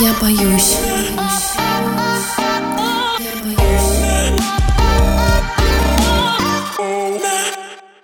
[0.00, 0.76] Я боюсь.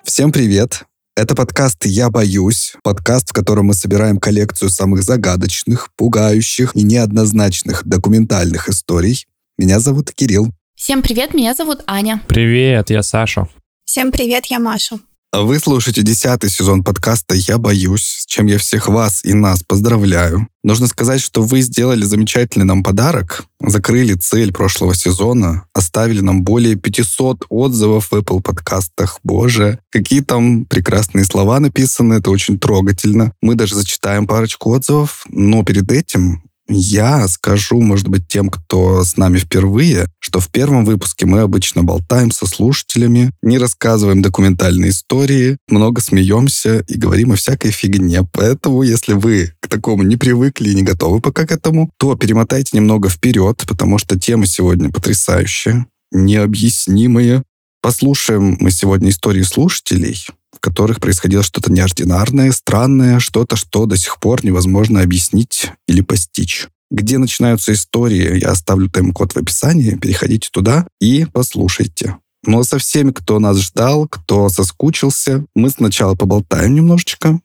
[0.05, 0.85] Всем привет!
[1.17, 7.85] Это подкаст «Я боюсь», подкаст, в котором мы собираем коллекцию самых загадочных, пугающих и неоднозначных
[7.85, 9.27] документальных историй.
[9.59, 10.53] Меня зовут Кирилл.
[10.77, 12.23] Всем привет, меня зовут Аня.
[12.29, 13.49] Привет, я Саша.
[13.85, 15.01] Всем привет, я Маша.
[15.33, 20.49] Вы слушаете десятый сезон подкаста «Я боюсь», с чем я всех вас и нас поздравляю.
[20.65, 26.75] Нужно сказать, что вы сделали замечательный нам подарок, закрыли цель прошлого сезона, оставили нам более
[26.75, 29.21] 500 отзывов в Apple подкастах.
[29.23, 33.33] Боже, какие там прекрасные слова написаны, это очень трогательно.
[33.41, 39.17] Мы даже зачитаем парочку отзывов, но перед этим я скажу, может быть, тем, кто с
[39.17, 45.59] нами впервые, что в первом выпуске мы обычно болтаем со слушателями, не рассказываем документальные истории,
[45.69, 48.21] много смеемся и говорим о всякой фигне.
[48.33, 52.77] Поэтому, если вы к такому не привыкли и не готовы пока к этому, то перемотайте
[52.77, 57.43] немного вперед, потому что тема сегодня потрясающая, необъяснимая.
[57.83, 60.27] Послушаем мы сегодня истории слушателей,
[60.61, 66.69] в которых происходило что-то неординарное, странное, что-то, что до сих пор невозможно объяснить или постичь.
[66.91, 72.19] Где начинаются истории, я оставлю тайм-код в описании, переходите туда и послушайте.
[72.45, 77.41] Но со всеми, кто нас ждал, кто соскучился, мы сначала поболтаем немножечко,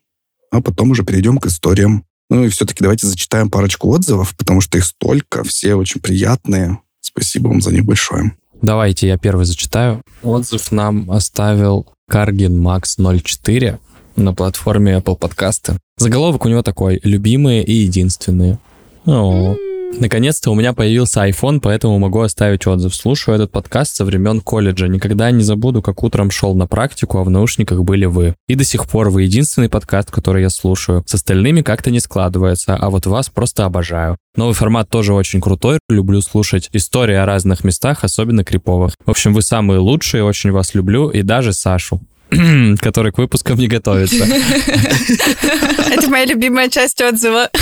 [0.50, 2.04] а потом уже перейдем к историям.
[2.28, 6.80] Ну и все-таки давайте зачитаем парочку отзывов, потому что их столько, все очень приятные.
[7.00, 8.36] Спасибо вам за них большое.
[8.62, 10.02] Давайте я первый зачитаю.
[10.22, 13.78] Отзыв нам оставил Каргин Макс 04
[14.16, 15.78] на платформе Apple Подкасты.
[15.98, 18.58] Заголовок у него такой «Любимые и единственные».
[19.04, 19.56] О,
[19.92, 22.94] Наконец-то у меня появился iPhone, поэтому могу оставить отзыв.
[22.94, 24.88] Слушаю этот подкаст со времен колледжа.
[24.88, 28.34] Никогда не забуду, как утром шел на практику, а в наушниках были вы.
[28.48, 31.02] И до сих пор вы единственный подкаст, который я слушаю.
[31.06, 34.16] С остальными как-то не складывается, а вот вас просто обожаю.
[34.36, 35.78] Новый формат тоже очень крутой.
[35.88, 38.94] Люблю слушать истории о разных местах, особенно криповых.
[39.04, 42.00] В общем, вы самые лучшие, очень вас люблю и даже Сашу.
[42.80, 44.24] который к выпускам не готовится.
[45.90, 47.50] Это моя любимая часть отзыва.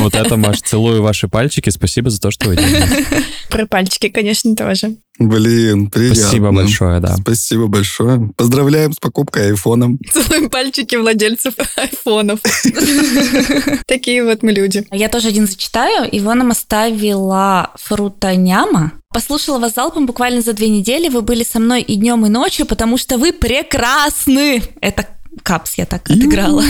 [0.00, 1.70] Вот это, Маш, целую ваши пальчики.
[1.70, 3.06] Спасибо за то, что вы делаете.
[3.48, 4.96] Про пальчики, конечно, тоже.
[5.18, 6.22] Блин, приятно.
[6.22, 7.16] Спасибо большое, да.
[7.16, 8.30] Спасибо большое.
[8.36, 9.96] Поздравляем с покупкой айфона.
[10.12, 12.40] Целуем пальчики владельцев айфонов.
[13.86, 14.84] Такие вот мы люди.
[14.90, 16.08] Я тоже один зачитаю.
[16.10, 18.92] Его нам оставила Фрутаняма.
[19.12, 21.08] Послушала вас залпом буквально за две недели.
[21.08, 24.62] Вы были со мной и днем, и ночью, потому что вы прекрасны.
[24.80, 25.06] Это
[25.44, 26.64] капс я так отыграла.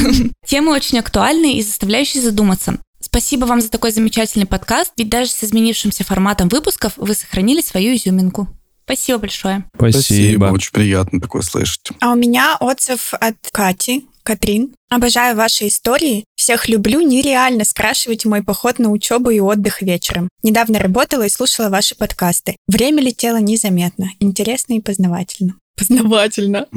[0.46, 2.78] Темы очень актуальны и заставляющие задуматься.
[3.04, 7.94] Спасибо вам за такой замечательный подкаст, ведь даже с изменившимся форматом выпусков вы сохранили свою
[7.94, 8.48] изюминку.
[8.86, 9.64] Спасибо большое.
[9.76, 10.00] Спасибо.
[10.00, 10.44] Спасибо.
[10.46, 11.88] Очень приятно такое слышать.
[12.00, 14.06] А у меня отзыв от Кати.
[14.22, 16.24] Катрин, обожаю ваши истории.
[16.34, 20.30] Всех люблю, нереально скрашивать мой поход на учебу и отдых вечером.
[20.42, 22.56] Недавно работала и слушала ваши подкасты.
[22.66, 25.56] Время летело незаметно, интересно и познавательно.
[25.76, 26.68] Познавательно.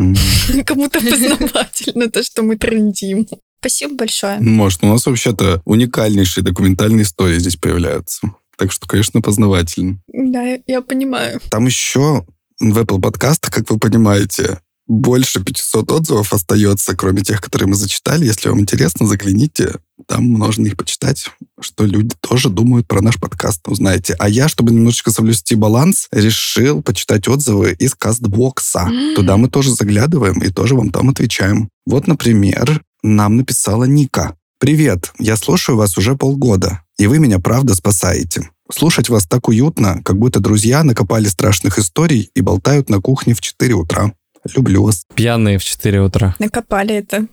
[0.66, 3.28] Кому-то познавательно то, что мы трендим.
[3.60, 4.40] Спасибо большое.
[4.40, 8.32] Может, у нас вообще-то уникальнейшие документальные истории здесь появляются.
[8.58, 10.00] Так что, конечно, познавательно.
[10.08, 11.40] Да, я понимаю.
[11.50, 12.26] Там еще
[12.60, 18.26] в Apple подкастах, как вы понимаете, больше 500 отзывов остается, кроме тех, которые мы зачитали.
[18.26, 19.76] Если вам интересно, загляните.
[20.08, 21.30] Там можно их почитать,
[21.60, 24.16] что люди тоже думают про наш подкаст, узнаете.
[24.18, 28.90] А я, чтобы немножечко соблюсти баланс, решил почитать отзывы из Кастбокса.
[29.16, 31.70] Туда мы тоже заглядываем и тоже вам там отвечаем.
[31.86, 34.36] Вот, например, нам написала Ника.
[34.60, 38.50] «Привет, я слушаю вас уже полгода, и вы меня правда спасаете.
[38.72, 43.42] Слушать вас так уютно, как будто друзья накопали страшных историй и болтают на кухне в
[43.42, 44.14] 4 утра.
[44.56, 45.06] Люблю вас».
[45.16, 46.36] Пьяные в 4 утра.
[46.40, 47.28] Накопали это.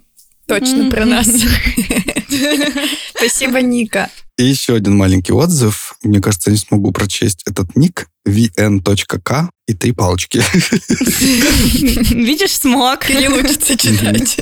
[0.46, 1.26] Точно про нас.
[3.16, 4.10] Спасибо, Ника.
[4.36, 5.94] И еще один маленький отзыв.
[6.02, 8.08] Мне кажется, я не смогу прочесть этот ник.
[8.26, 10.42] vn.k и три палочки.
[12.14, 13.06] Видишь, смог.
[13.06, 14.40] Кирилл учится читать.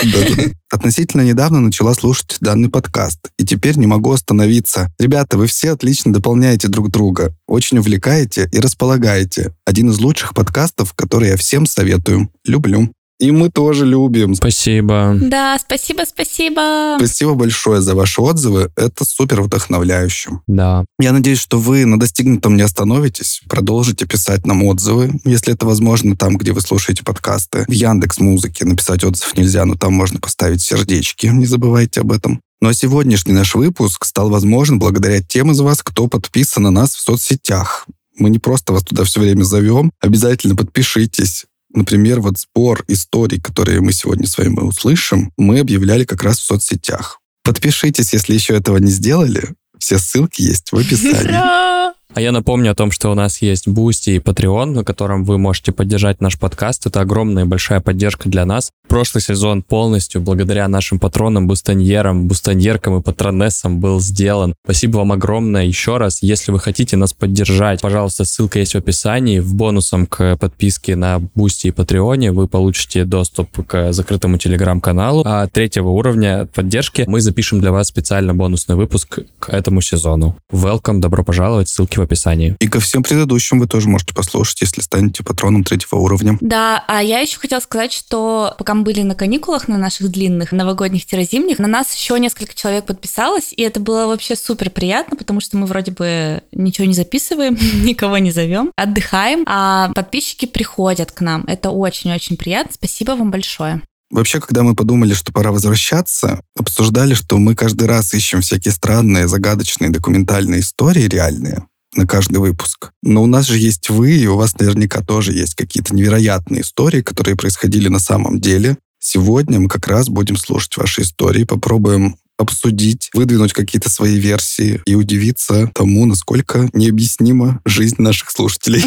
[0.70, 4.92] Относительно недавно начала слушать данный подкаст, и теперь не могу остановиться.
[4.98, 9.54] Ребята, вы все отлично дополняете друг друга, очень увлекаете и располагаете.
[9.64, 12.30] Один из лучших подкастов, который я всем советую.
[12.44, 12.92] Люблю.
[13.20, 14.34] И мы тоже любим.
[14.34, 15.16] Спасибо.
[15.20, 16.96] Да, спасибо, спасибо.
[16.98, 18.72] Спасибо большое за ваши отзывы.
[18.76, 20.30] Это супер вдохновляюще.
[20.46, 20.86] Да.
[20.98, 23.42] Я надеюсь, что вы на достигнутом не остановитесь.
[23.48, 27.66] Продолжите писать нам отзывы, если это возможно, там, где вы слушаете подкасты.
[27.68, 31.26] В Яндекс Музыке написать отзыв нельзя, но там можно поставить сердечки.
[31.26, 32.40] Не забывайте об этом.
[32.62, 36.94] Ну а сегодняшний наш выпуск стал возможен благодаря тем из вас, кто подписан на нас
[36.94, 37.86] в соцсетях.
[38.18, 39.92] Мы не просто вас туда все время зовем.
[40.00, 46.22] Обязательно подпишитесь, Например, вот сбор историй, которые мы сегодня с вами услышим, мы объявляли как
[46.22, 47.20] раз в соцсетях.
[47.44, 49.54] Подпишитесь, если еще этого не сделали.
[49.78, 51.90] Все ссылки есть в описании.
[52.12, 55.38] А я напомню о том, что у нас есть Boosty и Patreon, на котором вы
[55.38, 56.86] можете поддержать наш подкаст.
[56.86, 58.72] Это огромная и большая поддержка для нас.
[58.90, 64.56] Прошлый сезон полностью благодаря нашим патронам, бустаньерам, бустаньеркам и патронессам был сделан.
[64.64, 66.24] Спасибо вам огромное еще раз.
[66.24, 69.38] Если вы хотите нас поддержать, пожалуйста, ссылка есть в описании.
[69.38, 75.22] В бонусом к подписке на Boosty и Патреоне вы получите доступ к закрытому телеграм-каналу.
[75.24, 80.36] А третьего уровня поддержки мы запишем для вас специально бонусный выпуск к этому сезону.
[80.50, 82.56] Welcome, добро пожаловать, ссылки в описании.
[82.58, 86.36] И ко всем предыдущим вы тоже можете послушать, если станете патроном третьего уровня.
[86.40, 91.58] Да, а я еще хотела сказать, что пока были на каникулах на наших длинных новогодних-зимних,
[91.58, 95.66] на нас еще несколько человек подписалось, и это было вообще супер приятно, потому что мы
[95.66, 101.44] вроде бы ничего не записываем, никого не зовем, отдыхаем, а подписчики приходят к нам.
[101.46, 102.72] Это очень-очень приятно.
[102.74, 103.82] Спасибо вам большое.
[104.10, 109.28] Вообще, когда мы подумали, что пора возвращаться, обсуждали, что мы каждый раз ищем всякие странные,
[109.28, 112.92] загадочные документальные истории реальные, на каждый выпуск.
[113.02, 117.02] Но у нас же есть вы, и у вас наверняка тоже есть какие-то невероятные истории,
[117.02, 118.76] которые происходили на самом деле.
[118.98, 124.94] Сегодня мы как раз будем слушать ваши истории, попробуем обсудить, выдвинуть какие-то свои версии и
[124.94, 128.82] удивиться тому, насколько необъяснима жизнь наших слушателей.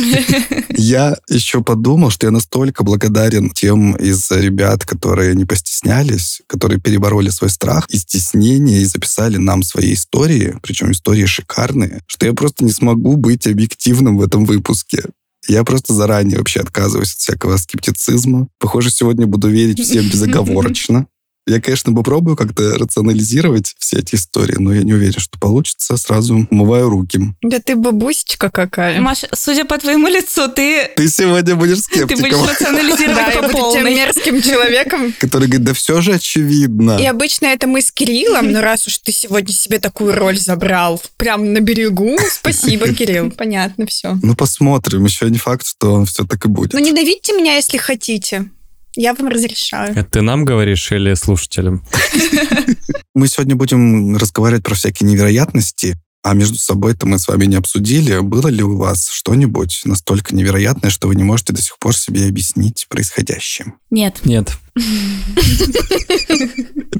[0.69, 7.29] Я еще подумал, что я настолько благодарен тем из ребят, которые не постеснялись, которые перебороли
[7.29, 12.65] свой страх и стеснение и записали нам свои истории, причем истории шикарные, что я просто
[12.65, 15.03] не смогу быть объективным в этом выпуске.
[15.47, 18.47] Я просто заранее вообще отказываюсь от всякого скептицизма.
[18.59, 21.07] Похоже, сегодня буду верить всем безоговорочно.
[21.45, 25.97] Я, конечно, попробую как-то рационализировать все эти истории, но я не уверен, что получится.
[25.97, 27.19] Сразу умываю руки.
[27.41, 29.01] Да ты бабусечка какая.
[29.01, 30.89] Маша, судя по твоему лицу, ты...
[30.95, 32.07] Ты сегодня будешь скептиком.
[32.15, 33.95] Ты будешь рационализировать по полной.
[33.95, 35.13] мерзким человеком.
[35.19, 36.97] Который говорит, да все же очевидно.
[36.99, 41.01] И обычно это мы с Кириллом, но раз уж ты сегодня себе такую роль забрал,
[41.17, 43.31] прям на берегу, спасибо, Кирилл.
[43.31, 44.17] Понятно, все.
[44.21, 45.03] Ну, посмотрим.
[45.03, 46.73] Еще не факт, что все так и будет.
[46.73, 48.49] Ну, не давите меня, если хотите.
[48.95, 49.91] Я вам разрешаю.
[49.91, 51.85] Это ты нам говоришь или слушателям?
[53.15, 58.19] Мы сегодня будем разговаривать про всякие невероятности, а между собой-то мы с вами не обсудили.
[58.19, 62.25] Было ли у вас что-нибудь настолько невероятное, что вы не можете до сих пор себе
[62.27, 63.73] объяснить происходящее?
[63.91, 64.21] Нет.
[64.23, 64.57] Нет.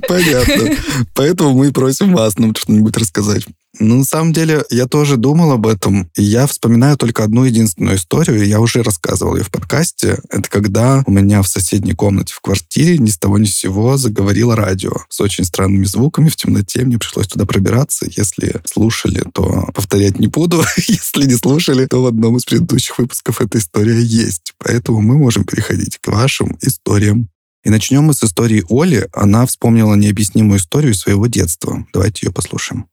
[0.10, 0.76] Понятно.
[1.16, 3.46] Поэтому мы и просим вас нам что-нибудь рассказать.
[3.80, 7.96] Ну, на самом деле, я тоже думал об этом, и я вспоминаю только одну единственную
[7.96, 10.20] историю, и я уже рассказывал ее в подкасте.
[10.30, 13.98] Это когда у меня в соседней комнате в квартире ни с того ни с сего
[13.98, 16.84] заговорило радио с очень странными звуками в темноте.
[16.84, 18.06] Мне пришлось туда пробираться.
[18.16, 20.64] Если слушали, то повторять не буду.
[20.78, 24.54] Если не слушали, то в одном из предыдущих выпусков эта история есть.
[24.60, 27.30] Поэтому мы можем переходить к вашим историям.
[27.64, 29.08] И начнем мы с истории Оли.
[29.14, 31.88] Она вспомнила необъяснимую историю своего детства.
[31.92, 32.86] Давайте ее послушаем.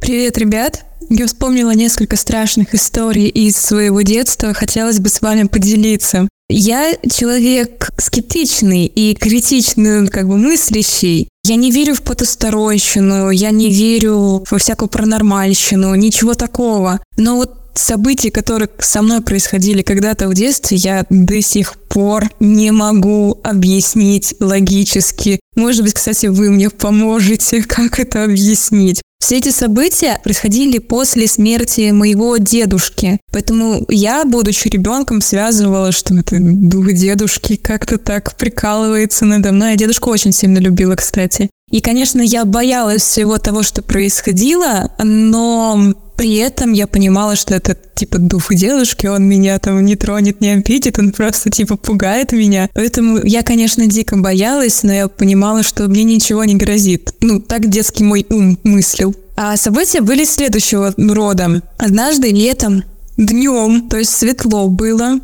[0.00, 0.84] Привет, ребят!
[1.10, 6.28] Я вспомнила несколько страшных историй из своего детства, хотелось бы с вами поделиться.
[6.48, 11.28] Я человек скептичный и критичный, как бы мыслящий.
[11.44, 17.00] Я не верю в потусторонщину, я не верю во всякую паранормальщину, ничего такого.
[17.16, 22.70] Но вот события, которые со мной происходили когда-то в детстве, я до сих пор не
[22.70, 25.40] могу объяснить логически.
[25.54, 29.00] Может быть, кстати, вы мне поможете, как это объяснить.
[29.20, 33.18] Все эти события происходили после смерти моего дедушки.
[33.32, 39.72] Поэтому я, будучи ребенком, связывала, что это дух дедушки как-то так прикалывается надо мной.
[39.72, 41.50] Я дедушку очень сильно любила, кстати.
[41.70, 47.76] И, конечно, я боялась всего того, что происходило, но при этом я понимала, что это
[47.94, 52.68] типа дух дедушки, он меня там не тронет, не обидит, он просто типа пугает меня.
[52.74, 57.14] Поэтому я, конечно, дико боялась, но я понимала, что мне ничего не грозит.
[57.20, 59.14] Ну, так детский мой ум мыслил.
[59.36, 61.62] А события были следующего рода.
[61.78, 62.82] Однажды летом
[63.16, 65.20] днем, то есть светло было.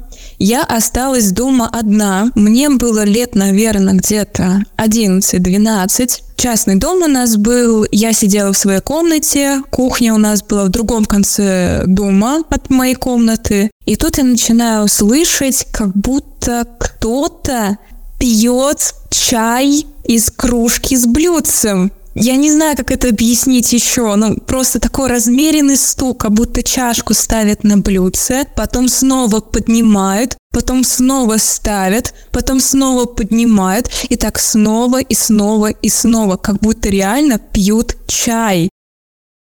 [0.46, 2.30] Я осталась дома одна.
[2.34, 6.20] Мне было лет, наверное, где-то 11-12.
[6.36, 7.86] Частный дом у нас был.
[7.90, 9.62] Я сидела в своей комнате.
[9.70, 13.70] Кухня у нас была в другом конце дома от моей комнаты.
[13.86, 17.78] И тут я начинаю слышать, как будто кто-то
[18.18, 21.90] пьет чай из кружки с блюдцем.
[22.14, 27.12] Я не знаю, как это объяснить еще, но просто такой размеренный стук, как будто чашку
[27.12, 35.00] ставят на блюдце, потом снова поднимают, потом снова ставят, потом снова поднимают, и так снова
[35.00, 38.70] и снова и снова, как будто реально пьют чай.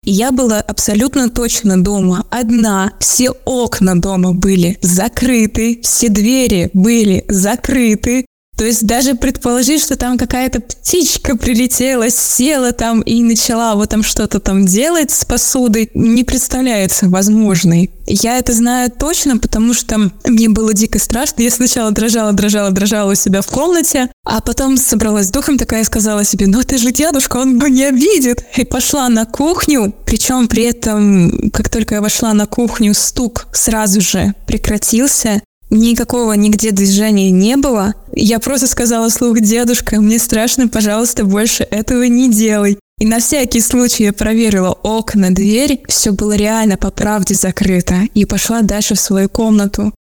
[0.06, 2.94] И я была абсолютно точно дома одна.
[3.00, 8.26] Все окна дома были закрыты, все двери были закрыты.
[8.58, 14.02] То есть даже предположить, что там какая-то птичка прилетела, села там и начала вот там
[14.02, 17.92] что-то там делать с посудой, не представляется возможной.
[18.08, 21.42] Я это знаю точно, потому что мне было дико страшно.
[21.42, 25.86] Я сначала дрожала, дрожала, дрожала у себя в комнате, а потом собралась духом такая и
[25.86, 28.46] сказала себе, ну это же дедушка, он не обидит.
[28.56, 34.02] И пошла на кухню, причем при этом, как только я вошла на кухню, стук сразу
[34.02, 35.42] же прекратился.
[35.70, 37.96] Никакого нигде движения не было.
[38.14, 42.78] Я просто сказала слух дедушка, мне страшно, пожалуйста, больше этого не делай.
[43.00, 48.26] И на всякий случай я проверила окна, дверь, все было реально по правде закрыто, и
[48.26, 49.94] пошла дальше в свою комнату.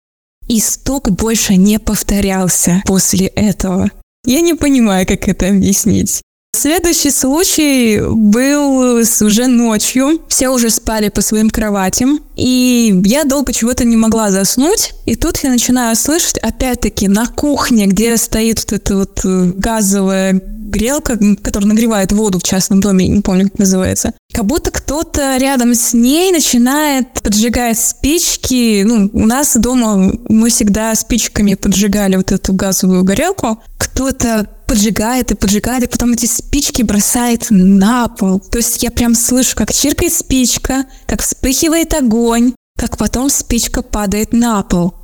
[0.47, 3.89] И стук больше не повторялся после этого.
[4.25, 6.21] Я не понимаю, как это объяснить.
[6.55, 10.21] Следующий случай был уже ночью.
[10.27, 12.19] Все уже спали по своим кроватям.
[12.35, 14.93] И я долго чего-то не могла заснуть.
[15.07, 20.39] И тут я начинаю слышать, опять-таки, на кухне, где стоит вот эта вот э, газовая
[20.73, 24.13] грелка, которая нагревает воду в частном доме, не помню, как называется.
[24.33, 28.83] Как будто кто-то рядом с ней начинает поджигать спички.
[28.83, 33.59] Ну, у нас дома мы всегда спичками поджигали вот эту газовую горелку.
[33.77, 38.39] Кто-то поджигает и поджигает, и потом эти спички бросает на пол.
[38.39, 44.33] То есть я прям слышу, как чиркает спичка, как вспыхивает огонь, как потом спичка падает
[44.33, 44.95] на пол.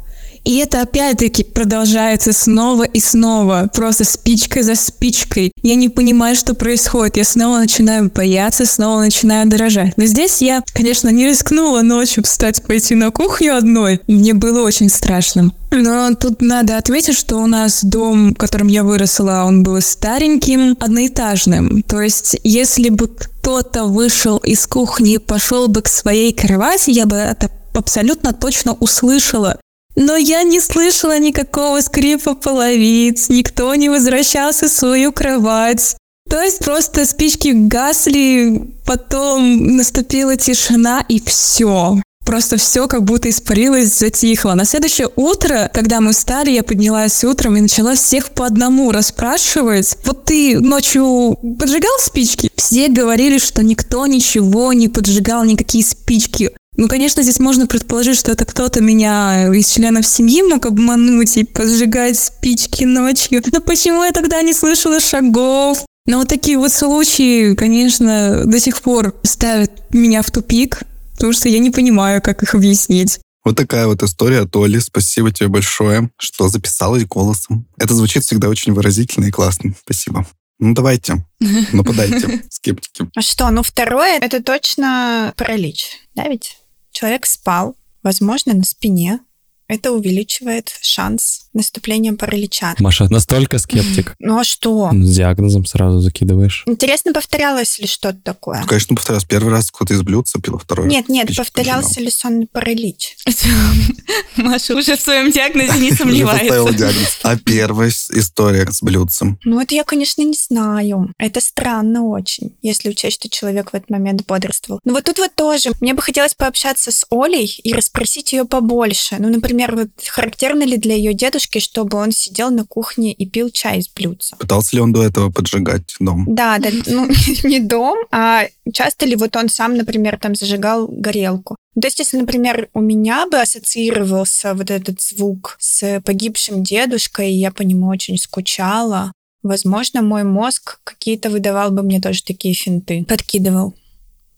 [0.43, 5.51] И это опять-таки продолжается снова и снова, просто спичкой за спичкой.
[5.61, 7.17] Я не понимаю, что происходит.
[7.17, 9.97] Я снова начинаю бояться, снова начинаю дрожать.
[9.97, 14.01] Но здесь я, конечно, не рискнула ночью встать, пойти на кухню одной.
[14.07, 15.51] Мне было очень страшно.
[15.71, 20.75] Но тут надо отметить, что у нас дом, в котором я выросла, он был стареньким,
[20.79, 21.83] одноэтажным.
[21.83, 27.05] То есть, если бы кто-то вышел из кухни и пошел бы к своей кровати, я
[27.05, 29.59] бы это абсолютно точно услышала.
[29.95, 35.95] Но я не слышала никакого скрипа половиц, никто не возвращался в свою кровать.
[36.29, 41.99] То есть просто спички гасли, потом наступила тишина и все.
[42.23, 44.53] Просто все как будто испарилось, затихло.
[44.53, 49.97] На следующее утро, когда мы встали, я поднялась утром и начала всех по одному расспрашивать.
[50.05, 52.51] Вот ты ночью поджигал спички?
[52.55, 56.51] Все говорили, что никто ничего не поджигал, никакие спички.
[56.79, 61.43] Ну, конечно, здесь можно предположить, что это кто-то меня из членов семьи мог обмануть и
[61.43, 63.43] поджигать спички ночью.
[63.51, 65.83] Но почему я тогда не слышала шагов?
[66.05, 70.83] Но вот такие вот случаи, конечно, до сих пор ставят меня в тупик,
[71.15, 73.19] потому что я не понимаю, как их объяснить.
[73.43, 74.79] Вот такая вот история от Оли.
[74.79, 77.67] Спасибо тебе большое, что записалась голосом.
[77.77, 79.73] Это звучит всегда очень выразительно и классно.
[79.83, 80.25] Спасибо.
[80.59, 81.25] Ну, давайте,
[81.73, 83.09] нападайте, скептики.
[83.13, 86.55] А что, ну, второе, это точно паралич, да ведь?
[86.99, 89.21] Человек спал, возможно, на спине.
[89.69, 92.75] Это увеличивает шанс наступления паралича.
[92.79, 94.15] Маша, настолько скептик.
[94.19, 94.89] Ну а что?
[94.93, 96.63] С диагнозом сразу закидываешь.
[96.67, 98.59] Интересно, повторялось ли что-то такое?
[98.61, 99.25] Ну, конечно, повторялось.
[99.25, 102.03] Первый раз кто-то из блюдца пил, а второй Нет, нет, повторялся поджигал.
[102.05, 103.15] ли сонный паралич?
[104.35, 106.73] Маша уже в своем диагнозе не сомневается.
[106.73, 107.19] диагноз.
[107.23, 109.39] А первая история с блюдцем.
[109.43, 111.13] Ну, это я, конечно, не знаю.
[111.17, 114.79] Это странно очень, если учесть, что человек в этот момент бодрствовал.
[114.83, 115.71] Ну, вот тут вот тоже.
[115.81, 119.15] Мне бы хотелось пообщаться с Олей и расспросить ее побольше.
[119.19, 123.49] Ну, например, вот характерно ли для ее дедушки, чтобы он сидел на кухне и пил
[123.49, 124.35] чай из блюдца?
[124.37, 126.25] Пытался ли он до этого поджигать дом?
[126.27, 127.07] Да, да, ну,
[127.43, 131.55] не дом, а часто ли вот он сам, например, там зажигал горелку.
[131.79, 137.51] То есть, если, например, у меня бы ассоциировался вот этот звук с погибшим дедушкой, я
[137.51, 139.11] по нему очень скучала,
[139.43, 143.73] возможно, мой мозг какие-то выдавал бы мне тоже такие финты, подкидывал.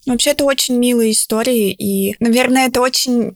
[0.06, 3.36] Вообще, это очень милые истории, и, наверное, это очень,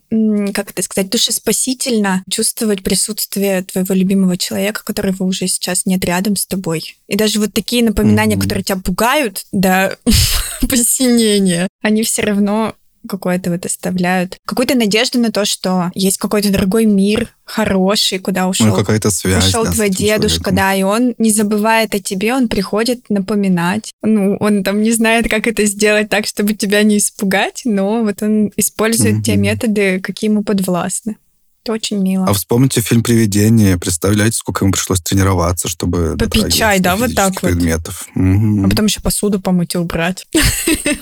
[0.52, 6.46] как это сказать, душеспасительно чувствовать присутствие твоего любимого человека, которого уже сейчас нет рядом с
[6.46, 6.96] тобой.
[7.08, 8.42] И даже вот такие напоминания, Мгм.
[8.44, 9.98] которые тебя пугают до
[10.70, 14.38] посинения, они все равно какое-то вот оставляют.
[14.46, 19.48] Какую-то надежду на то, что есть какой-то другой мир, хороший, куда ушел Ну, какая-то связь.
[19.48, 20.56] Ушел да, твой дедушка, человеком.
[20.56, 23.92] да, и он не забывает о тебе, он приходит напоминать.
[24.02, 28.22] Ну, он там не знает, как это сделать так, чтобы тебя не испугать, но вот
[28.24, 29.42] он использует те Мгм.
[29.42, 31.18] методы, какие ему подвластны.
[31.66, 32.28] Это очень мило.
[32.28, 33.80] А вспомните фильм «Привидение».
[33.80, 37.42] Представляете, сколько ему пришлось тренироваться, чтобы Попить чай, да, вот так вот.
[37.42, 38.06] предметов.
[38.14, 38.66] Угу.
[38.66, 40.28] А потом еще посуду помыть и убрать.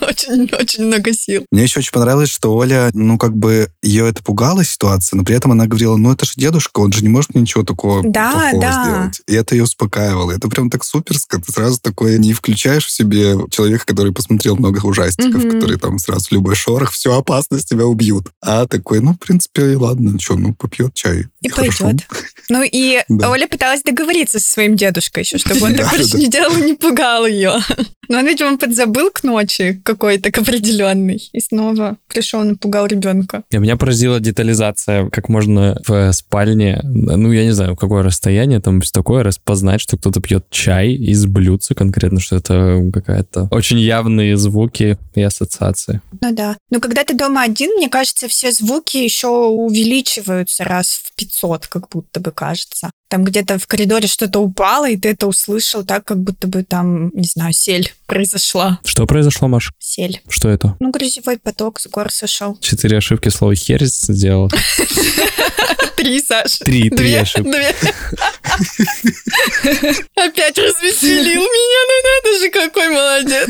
[0.01, 1.45] Очень, очень много сил.
[1.51, 5.35] Мне еще очень понравилось, что Оля, ну, как бы, ее это пугала ситуация, но при
[5.35, 8.61] этом она говорила, ну, это же дедушка, он же не может ничего такого Да, плохого
[8.61, 8.83] да.
[8.83, 9.21] сделать.
[9.27, 10.31] И это ее успокаивало.
[10.31, 11.41] Это прям так суперско.
[11.41, 15.51] Ты сразу такое не включаешь в себе человека, который посмотрел много ужастиков, Мгм.
[15.51, 18.29] который там сразу любой шорох, все, опасность, тебя убьют.
[18.41, 21.25] А такой, ну, в принципе, ладно, что, ну, попьет чай.
[21.41, 21.85] И хорошо.
[21.85, 22.07] пойдет.
[22.49, 23.29] Ну и Да.
[23.29, 26.73] Оля пыталась договориться со своим дедушкой еще, чтобы он так больше не делал и не
[26.73, 27.53] пугал ее.
[28.09, 31.29] Но он, видимо, подзабыл к ночи какой-то к определенный.
[31.31, 33.43] И снова пришел напугал ребенка.
[33.49, 38.81] И меня поразила детализация, как можно в спальне, ну, я не знаю, какое расстояние там
[38.81, 44.37] все такое, распознать, что кто-то пьет чай из блюдца конкретно, что это какая-то очень явные
[44.37, 46.01] звуки и ассоциации.
[46.21, 46.57] Ну да.
[46.69, 51.89] Но когда ты дома один, мне кажется, все звуки еще увеличиваются раз в 500, как
[51.89, 52.91] будто бы кажется.
[53.09, 57.09] Там где-то в коридоре что-то упало, и ты это услышал так, как будто бы там,
[57.09, 58.79] не знаю, сель произошла.
[58.83, 59.71] Что произошло, Маш?
[59.77, 60.21] Сель.
[60.27, 60.75] Что это?
[60.79, 62.57] Ну, грязевой поток с гор сошел.
[62.59, 64.49] Четыре ошибки слова херь сделал.
[65.95, 66.65] Три, Саша.
[66.65, 67.49] Три, три ошибки.
[70.15, 73.49] Опять развеселил меня, ну надо же, какой молодец.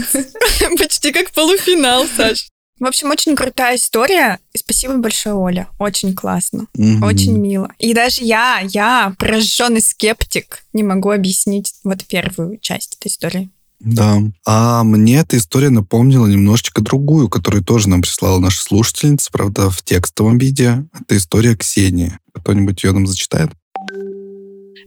[0.78, 2.46] Почти как полуфинал, Саш.
[2.80, 4.40] В общем, очень крутая история.
[4.54, 5.68] И спасибо большое, Оля.
[5.80, 6.68] Очень классно.
[6.74, 7.04] Мгм.
[7.04, 7.72] Очень мило.
[7.80, 13.50] И даже я, я, прожженный скептик, не могу объяснить вот первую часть этой истории.
[13.80, 14.22] Да.
[14.46, 19.84] А мне эта история напомнила немножечко другую, которую тоже нам прислала наша слушательница, правда, в
[19.84, 20.86] текстовом виде.
[21.00, 22.18] Это история Ксении.
[22.34, 23.52] Кто-нибудь ее нам зачитает?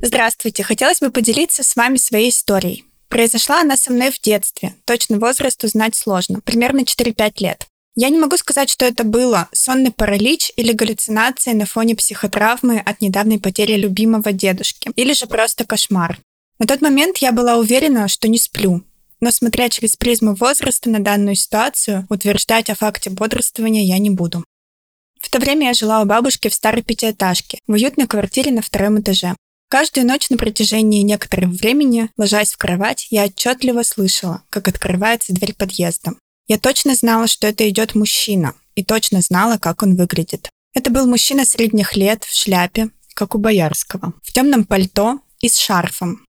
[0.02, 0.62] Здравствуйте.
[0.62, 2.84] Хотелось бы поделиться с вами своей историей.
[3.08, 4.74] Произошла она со мной в детстве.
[4.84, 6.40] Точный возраст узнать сложно.
[6.40, 7.66] Примерно 4-5 лет.
[7.98, 13.00] Я не могу сказать, что это было сонный паралич или галлюцинации на фоне психотравмы от
[13.00, 16.18] недавней потери любимого дедушки, или же просто кошмар.
[16.58, 18.82] На тот момент я была уверена, что не сплю.
[19.20, 24.44] Но смотря через призму возраста на данную ситуацию, утверждать о факте бодрствования я не буду.
[25.22, 29.00] В то время я жила у бабушки в старой пятиэтажке, в уютной квартире на втором
[29.00, 29.34] этаже.
[29.70, 35.54] Каждую ночь на протяжении некоторого времени, ложась в кровать, я отчетливо слышала, как открывается дверь
[35.54, 36.12] подъезда.
[36.48, 40.48] Я точно знала, что это идет мужчина, и точно знала, как он выглядит.
[40.74, 45.56] Это был мужчина средних лет в шляпе, как у Боярского, в темном пальто и с
[45.56, 46.24] шарфом.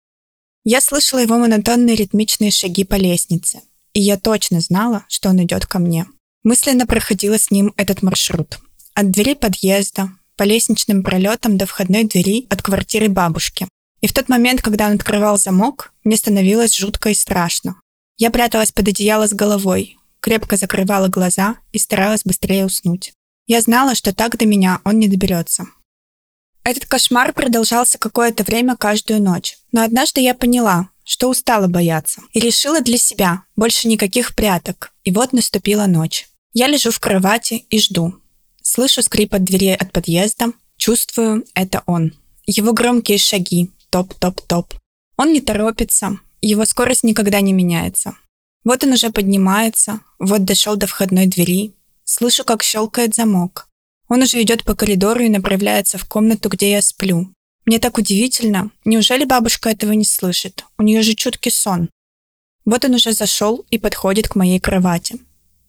[0.63, 3.61] Я слышала его монотонные ритмичные шаги по лестнице,
[3.93, 6.07] и я точно знала, что он идет ко мне.
[6.43, 8.59] Мысленно проходила с ним этот маршрут.
[8.93, 13.67] От двери подъезда, по лестничным пролетам до входной двери от квартиры бабушки.
[14.01, 17.79] И в тот момент, когда он открывал замок, мне становилось жутко и страшно.
[18.17, 19.96] Я пряталась под одеяло с головой,
[20.27, 23.13] крепко закрывала глаза и старалась быстрее уснуть.
[23.45, 25.67] Я знала, что так до меня он не доберется.
[26.65, 29.57] Этот кошмар продолжался какое-то время каждую ночь.
[29.71, 32.23] Но однажды я поняла, что устала бояться.
[32.33, 34.91] И решила для себя больше никаких пряток.
[35.05, 36.27] И вот наступила ночь.
[36.51, 38.13] Я лежу в кровати и жду.
[38.61, 40.51] Слышу скрип от двери от подъезда.
[40.75, 42.11] Чувствую, это он.
[42.45, 43.71] Его громкие шаги.
[43.91, 44.73] Топ-топ-топ.
[45.15, 46.19] Он не торопится.
[46.41, 48.17] Его скорость никогда не меняется.
[48.67, 50.01] Вот он уже поднимается.
[50.19, 51.71] Вот дошел до входной двери.
[52.03, 53.69] Слышу, как щелкает замок.
[54.09, 57.33] Он уже идет по коридору и направляется в комнату, где я сплю.
[57.65, 58.71] Мне так удивительно.
[58.83, 60.65] Неужели бабушка этого не слышит?
[60.77, 61.89] У нее же чуткий сон.
[62.65, 65.17] Вот он уже зашел и подходит к моей кровати.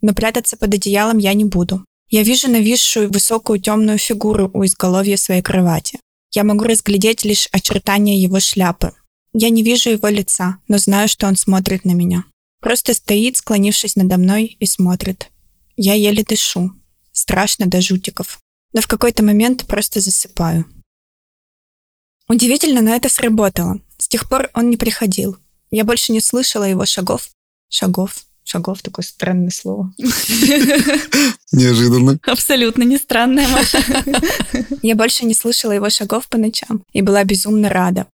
[0.01, 1.85] Но прятаться под одеялом я не буду.
[2.11, 6.01] Я вижу нависшую высокую темную фигуру у изголовья своей кровати.
[6.33, 8.91] Я могу разглядеть лишь очертания его шляпы.
[9.33, 12.25] Я не вижу его лица, но знаю, что он смотрит на меня.
[12.61, 15.31] Просто стоит, склонившись надо мной, и смотрит.
[15.77, 16.73] Я еле дышу.
[17.13, 18.41] Страшно до жутиков.
[18.73, 20.67] Но в какой-то момент просто засыпаю.
[22.29, 23.81] Удивительно, но это сработало.
[23.97, 25.39] С тех пор он не приходил.
[25.71, 27.31] Я больше не слышала его шагов.
[27.69, 28.25] Шагов.
[28.45, 29.93] Шагов такое странное слово.
[31.53, 32.19] Неожиданно.
[32.23, 33.83] Абсолютно не странная, Маша.
[34.83, 38.07] Я больше не слышала его шагов по ночам и была безумно рада.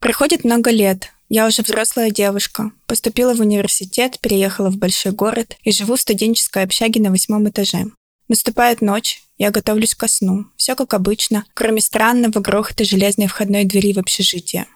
[0.00, 1.10] Проходит много лет.
[1.28, 2.72] Я уже взрослая девушка.
[2.86, 7.84] Поступила в университет, переехала в большой город и живу в студенческой общаге на восьмом этаже.
[8.28, 10.46] Наступает ночь, я готовлюсь ко сну.
[10.56, 14.66] Все как обычно, кроме странного грохота железной входной двери в общежитие.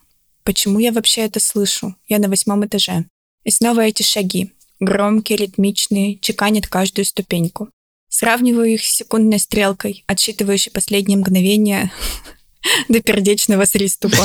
[0.44, 1.96] Почему я вообще это слышу?
[2.06, 3.06] Я на восьмом этаже.
[3.44, 4.52] И снова эти шаги.
[4.78, 7.70] Громкие, ритмичные, чеканят каждую ступеньку.
[8.08, 11.92] Сравниваю их с секундной стрелкой, отсчитывающей последние мгновения
[12.88, 14.24] до пердечного приступа.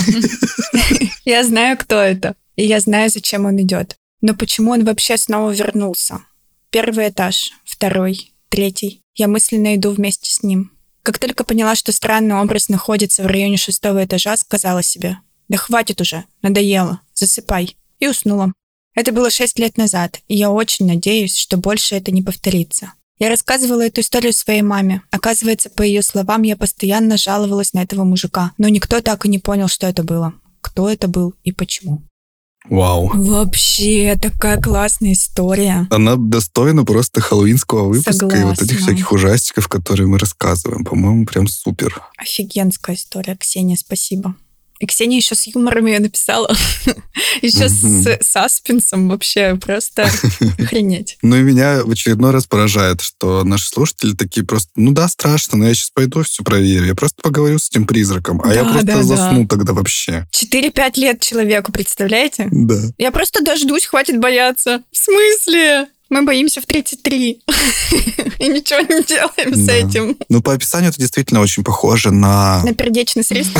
[1.25, 3.95] Я знаю, кто это, и я знаю, зачем он идет.
[4.21, 6.21] Но почему он вообще снова вернулся?
[6.69, 9.01] Первый этаж, второй, третий.
[9.15, 10.71] Я мысленно иду вместе с ним.
[11.03, 16.01] Как только поняла, что странный образ находится в районе шестого этажа, сказала себе, да хватит
[16.01, 17.77] уже, надоело, засыпай.
[17.99, 18.53] И уснула.
[18.93, 22.93] Это было шесть лет назад, и я очень надеюсь, что больше это не повторится.
[23.19, 25.01] Я рассказывала эту историю своей маме.
[25.09, 29.39] Оказывается, по ее словам, я постоянно жаловалась на этого мужика, но никто так и не
[29.39, 32.03] понял, что это было, кто это был и почему.
[32.69, 33.09] Вау.
[33.13, 35.87] Вообще, такая классная история.
[35.89, 38.77] Она достойна просто хэллоуинского выпуска и вот этих Согласна.
[38.77, 40.83] всяких ужастиков, которые мы рассказываем.
[40.83, 42.01] По-моему, прям супер.
[42.17, 44.35] Офигенская история, Ксения, спасибо.
[44.79, 46.55] И Ксения еще с юмором ее написала.
[47.41, 50.03] Еще с саспенсом вообще просто
[50.59, 51.17] охренеть.
[51.21, 55.57] Ну и меня в очередной раз поражает, что наши слушатели такие просто, ну да, страшно,
[55.57, 56.85] но я сейчас пойду все проверю.
[56.85, 60.27] Я просто поговорю с этим призраком, а я просто засну тогда вообще.
[60.31, 62.47] 4-5 лет человеку, представляете?
[62.51, 62.79] Да.
[62.97, 64.83] Я просто дождусь, хватит бояться.
[64.91, 65.87] В смысле?
[66.09, 67.29] Мы боимся в 33.
[68.39, 69.73] И ничего не делаем с Да.
[69.73, 70.17] этим.
[70.29, 72.61] Ну, по описанию это действительно очень похоже на...
[72.63, 73.47] На пердечный срез.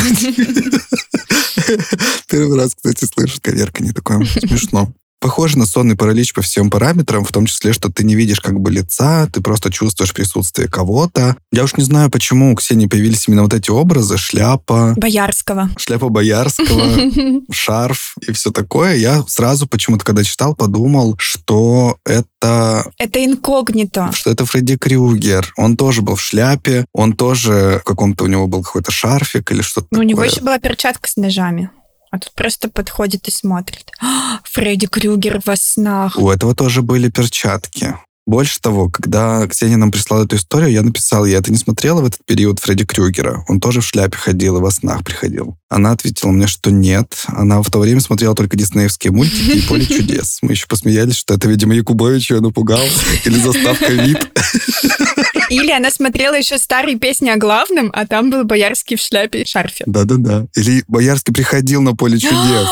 [2.29, 4.25] Первый раз, кстати, слышу коверканье такое.
[4.39, 4.91] Смешно.
[5.19, 8.59] Похоже на сонный паралич по всем параметрам, в том числе, что ты не видишь как
[8.59, 11.35] бы лица, ты просто чувствуешь присутствие кого-то.
[11.51, 15.69] Я уж не знаю, почему у Ксении появились именно вот эти образы, шляпа, Боярского.
[15.77, 18.95] шляпа Боярского, шарф и все такое.
[18.95, 24.11] Я сразу почему-то, когда читал, подумал, что это Это инкогнито.
[24.13, 25.51] что это Фредди Крюгер.
[25.57, 29.61] Он тоже был в шляпе, он тоже в каком-то у него был какой-то шарфик или
[29.61, 30.31] что-то Ну, у него такое.
[30.31, 31.71] еще была перчатка с ножами.
[32.09, 33.91] А тут просто подходит и смотрит.
[34.43, 36.17] Фредди Крюгер во снах.
[36.17, 37.95] У этого тоже были перчатки.
[38.27, 42.01] Больше того, когда Ксения нам прислала эту историю, я написал ей, а ты не смотрела
[42.01, 43.45] в этот период Фредди Крюгера?
[43.47, 45.57] Он тоже в шляпе ходил и во снах приходил.
[45.69, 47.23] Она ответила мне, что нет.
[47.27, 50.39] Она в то время смотрела только диснеевские мультики и «Поле чудес».
[50.41, 52.83] Мы еще посмеялись, что это, видимо, Якубович ее напугал.
[53.23, 54.17] Или заставка вид.
[55.49, 59.45] Или она смотрела еще старые песни о главном, а там был Боярский в шляпе и
[59.45, 59.85] шарфе.
[59.87, 60.47] Да-да-да.
[60.55, 62.67] Или Боярский приходил на «Поле чудес».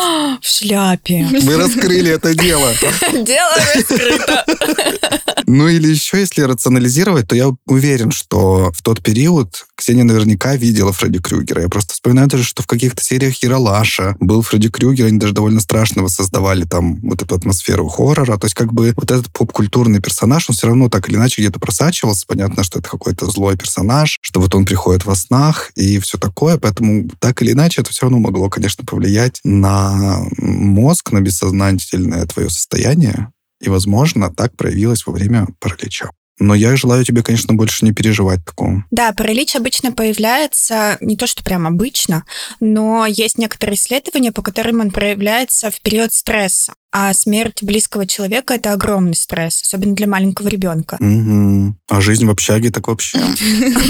[0.45, 1.27] В шляпе.
[1.41, 2.71] Мы раскрыли это дело.
[3.13, 4.45] Дело раскрыто.
[5.47, 10.93] Ну или еще, если рационализировать, то я уверен, что в тот период Ксения наверняка видела
[10.93, 11.63] Фредди Крюгера.
[11.63, 15.59] Я просто вспоминаю даже, что в каких-то сериях Яралаша был Фредди Крюгер, они даже довольно
[15.59, 18.37] страшного создавали там вот эту атмосферу хоррора.
[18.37, 21.59] То есть как бы вот этот поп-культурный персонаж, он все равно так или иначе где-то
[21.59, 22.25] просачивался.
[22.27, 26.57] Понятно, что это какой-то злой персонаж, что вот он приходит во снах и все такое.
[26.57, 32.49] Поэтому так или иначе это все равно могло, конечно, повлиять на мозг, на бессознательное твое
[32.49, 33.31] состояние.
[33.61, 36.09] И, возможно, так проявилось во время паралича.
[36.37, 38.83] Но я желаю тебе, конечно, больше не переживать такого.
[38.91, 42.25] Да, паралич обычно появляется не то, что прям обычно,
[42.59, 46.73] но есть некоторые исследования, по которым он проявляется в период стресса.
[46.97, 50.95] А смерть близкого человека это огромный стресс, особенно для маленького ребенка.
[51.01, 51.77] Мгм.
[51.89, 53.19] А жизнь в общаге так вообще.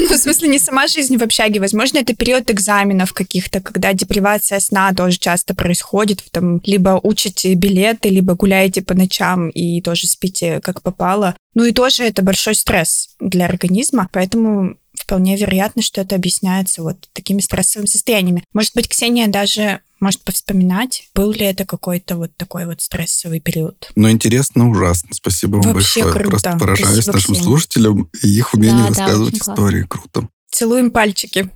[0.10, 1.60] Ну, в смысле, не сама жизнь в общаге.
[1.60, 6.24] Возможно, это период экзаменов каких-то, когда депривация сна тоже часто происходит.
[6.32, 11.36] Там либо учите билеты, либо гуляете по ночам и тоже спите как попало.
[11.54, 16.98] Ну и тоже это большой стресс для организма, поэтому вполне вероятно, что это объясняется вот
[17.14, 18.44] такими стрессовыми состояниями.
[18.52, 23.92] Может быть, Ксения даже может повспоминать, был ли это какой-то вот такой вот стрессовый период.
[23.96, 25.10] Но интересно, ужасно.
[25.14, 26.14] Спасибо вам Вообще большое.
[26.14, 26.30] круто.
[26.30, 27.44] Просто поражаюсь Спасибо, нашим Ксения.
[27.44, 29.52] слушателям и их умению Да, да, рассказывать классно.
[29.54, 29.84] истории.
[29.90, 30.30] Круто.
[30.52, 31.50] Целуем пальчики.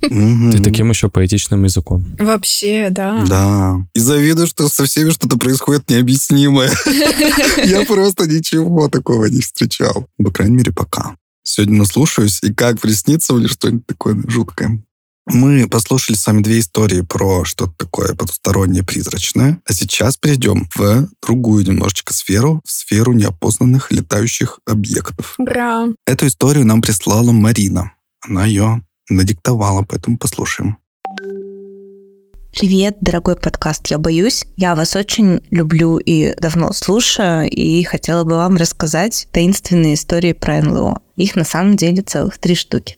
[0.00, 2.04] Ты таким еще поэтичным языком.
[2.18, 3.24] Вообще, да.
[3.28, 3.76] Да.
[3.94, 6.72] И завидую, что со всеми что-то происходит необъяснимое.
[7.64, 10.08] Я просто ничего такого не встречал.
[10.16, 11.16] По крайней мере, пока.
[11.42, 14.82] Сегодня наслушаюсь, и как приснится мне что-нибудь такое жуткое.
[15.26, 19.60] Мы послушали с вами две истории про что-то такое потустороннее, призрачное.
[19.66, 25.34] А сейчас перейдем в другую немножечко сферу, в сферу неопознанных летающих объектов.
[25.38, 25.88] Ура!
[26.06, 27.92] Эту историю нам прислала Марина.
[28.20, 30.76] Она ее надиктовала, поэтому послушаем.
[32.52, 34.44] Привет, дорогой подкаст «Я боюсь».
[34.56, 40.62] Я вас очень люблю и давно слушаю, и хотела бы вам рассказать таинственные истории про
[40.62, 41.00] НЛО.
[41.16, 42.96] Их на самом деле целых три штуки.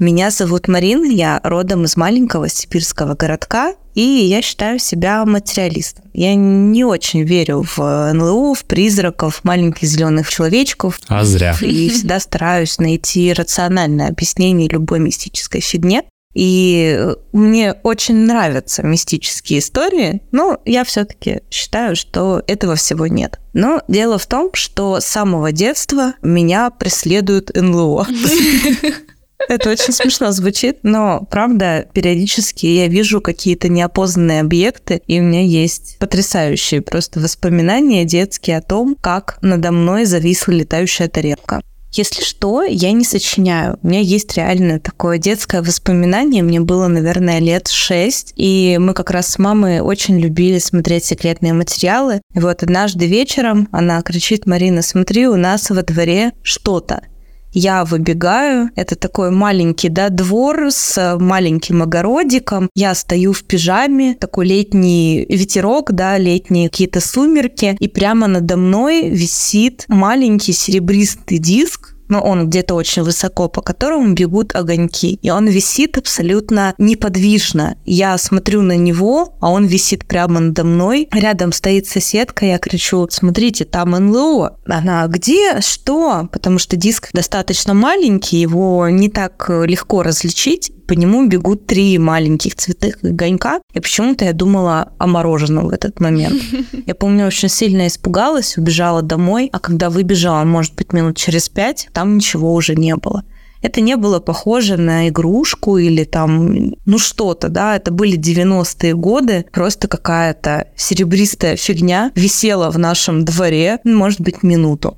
[0.00, 6.06] Меня зовут Марина, я родом из маленького сибирского городка, и я считаю себя материалистом.
[6.14, 11.54] Я не очень верю в НЛО, в призраков, в маленьких зеленых человечков, А зря.
[11.60, 16.04] и всегда стараюсь найти рациональное объяснение любой мистической фигне.
[16.32, 16.98] И
[17.32, 23.38] мне очень нравятся мистические истории, но я все-таки считаю, что этого всего нет.
[23.52, 28.06] Но дело в том, что с самого детства меня преследует НЛО.
[29.48, 35.42] Это очень смешно звучит, но правда, периодически я вижу какие-то неопознанные объекты, и у меня
[35.42, 41.62] есть потрясающие просто воспоминания детские о том, как надо мной зависла летающая тарелка.
[41.92, 43.78] Если что, я не сочиняю.
[43.82, 46.42] У меня есть реально такое детское воспоминание.
[46.42, 48.32] Мне было, наверное, лет шесть.
[48.36, 52.20] И мы как раз с мамой очень любили смотреть секретные материалы.
[52.32, 57.02] И вот однажды вечером она кричит, Марина, смотри, у нас во дворе что-то.
[57.52, 62.70] Я выбегаю, это такой маленький, да, двор с маленьким огородиком.
[62.74, 69.08] Я стою в пижаме, такой летний ветерок, да, летние какие-то сумерки, и прямо надо мной
[69.08, 75.18] висит маленький серебристый диск, но он где-то очень высоко, по которому бегут огоньки.
[75.22, 77.76] И он висит абсолютно неподвижно.
[77.84, 81.08] Я смотрю на него, а он висит прямо надо мной.
[81.12, 84.58] Рядом стоит соседка, я кричу, смотрите, там НЛО.
[84.66, 85.60] Она, где?
[85.60, 86.28] Что?
[86.32, 92.56] Потому что диск достаточно маленький, его не так легко различить по нему бегут три маленьких
[92.56, 93.60] цветных огонька.
[93.72, 96.42] И почему-то я думала о мороженом в этот момент.
[96.86, 101.88] Я помню, очень сильно испугалась, убежала домой, а когда выбежала, может быть, минут через пять,
[101.92, 103.22] там ничего уже не было.
[103.62, 109.44] Это не было похоже на игрушку или там, ну что-то, да, это были 90-е годы,
[109.52, 114.96] просто какая-то серебристая фигня висела в нашем дворе, может быть, минуту.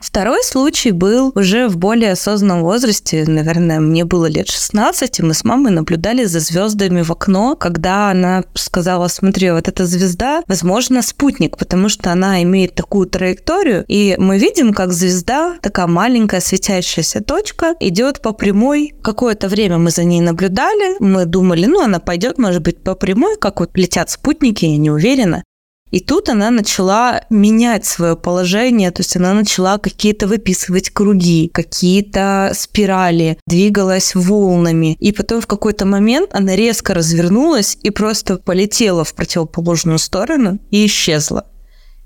[0.00, 5.34] Второй случай был уже в более осознанном возрасте, наверное, мне было лет 16, и мы
[5.34, 11.02] с мамой наблюдали за звездами в окно, когда она сказала, смотри, вот эта звезда, возможно,
[11.02, 17.22] спутник, потому что она имеет такую траекторию, и мы видим, как звезда, такая маленькая светящаяся
[17.22, 18.94] точка, идет по прямой.
[19.02, 23.36] Какое-то время мы за ней наблюдали, мы думали, ну, она пойдет, может быть, по прямой,
[23.36, 25.44] как вот летят спутники, я не уверена.
[25.90, 32.52] И тут она начала менять свое положение, то есть она начала какие-то выписывать круги, какие-то
[32.54, 34.96] спирали, двигалась волнами.
[35.00, 40.86] И потом в какой-то момент она резко развернулась и просто полетела в противоположную сторону и
[40.86, 41.46] исчезла.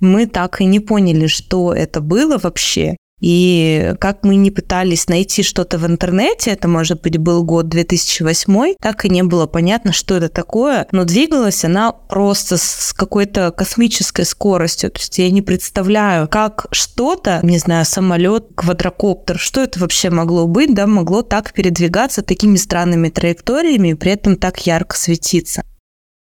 [0.00, 2.96] Мы так и не поняли, что это было вообще.
[3.24, 8.74] И как мы не пытались найти что-то в интернете, это, может быть, был год 2008,
[8.78, 14.26] так и не было понятно, что это такое, но двигалась она просто с какой-то космической
[14.26, 14.90] скоростью.
[14.90, 20.46] То есть я не представляю, как что-то, не знаю, самолет, квадрокоптер, что это вообще могло
[20.46, 25.62] быть, да, могло так передвигаться такими странными траекториями и при этом так ярко светиться.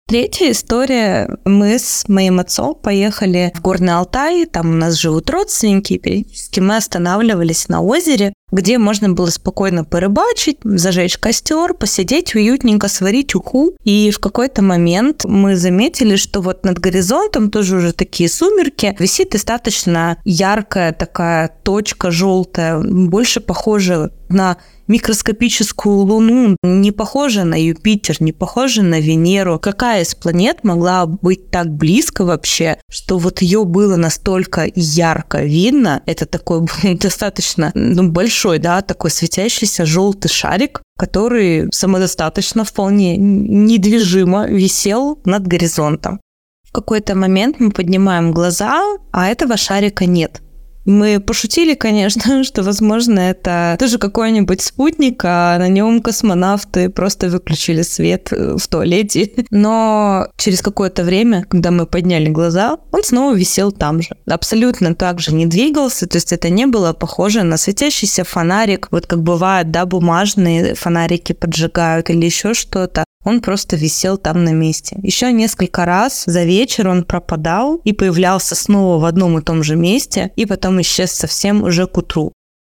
[0.09, 1.37] Третья история.
[1.45, 6.59] Мы с моим отцом поехали в Горный Алтай, там у нас живут родственники, и периодически
[6.59, 13.75] мы останавливались на озере, где можно было спокойно порыбачить, зажечь костер, посидеть уютненько, сварить уху.
[13.83, 19.29] И в какой-то момент мы заметили, что вот над горизонтом тоже уже такие сумерки, висит
[19.29, 28.31] достаточно яркая такая точка желтая, больше похожая на микроскопическую Луну, не похожа на Юпитер, не
[28.33, 29.59] похожа на Венеру.
[29.59, 36.01] Какая из планет могла быть так близко вообще, что вот ее было настолько ярко видно?
[36.05, 45.19] Это такой достаточно ну, большой, да, такой светящийся желтый шарик, который самодостаточно, вполне недвижимо висел
[45.25, 46.19] над горизонтом.
[46.67, 50.41] В какой-то момент мы поднимаем глаза, а этого шарика нет.
[50.89, 57.83] Мы пошутили, конечно, что, возможно, это тоже какой-нибудь спутник, а на нем космонавты просто выключили
[57.83, 59.31] свет э, в туалете.
[59.51, 64.09] Но через какое-то время, когда мы подняли глаза, он снова висел там же.
[64.27, 69.05] Абсолютно так же не двигался, то есть это не было похоже на светящийся фонарик, вот
[69.05, 74.97] как бывает, да, бумажные фонарики поджигают или еще что-то он просто висел там на месте.
[75.01, 79.75] Еще несколько раз за вечер он пропадал и появлялся снова в одном и том же
[79.75, 82.33] месте, и потом исчез совсем уже к утру.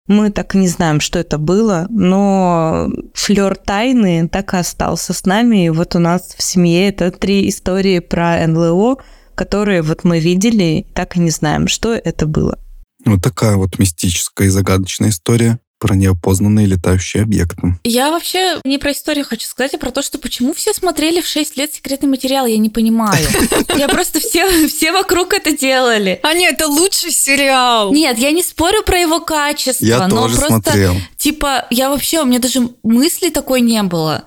[0.07, 5.25] Мы так и не знаем, что это было, но флер тайны так и остался с
[5.25, 5.65] нами.
[5.65, 8.97] И вот у нас в семье это три истории про НЛО,
[9.33, 12.59] которые вот мы видели, так и не знаем, что это было.
[13.05, 17.75] Вот такая вот мистическая и загадочная история про неопознанные летающие объекты.
[17.83, 21.27] Я вообще не про историю хочу сказать, а про то, что почему все смотрели в
[21.27, 23.27] 6 лет секретный материал, я не понимаю.
[23.75, 26.21] Я просто все, все вокруг это делали.
[26.23, 27.91] А нет, это лучший сериал.
[27.91, 30.95] Нет, я не спорю про его качество, Я но тоже просто, смотрел.
[31.17, 34.23] типа, я вообще, у меня даже мысли такой не было.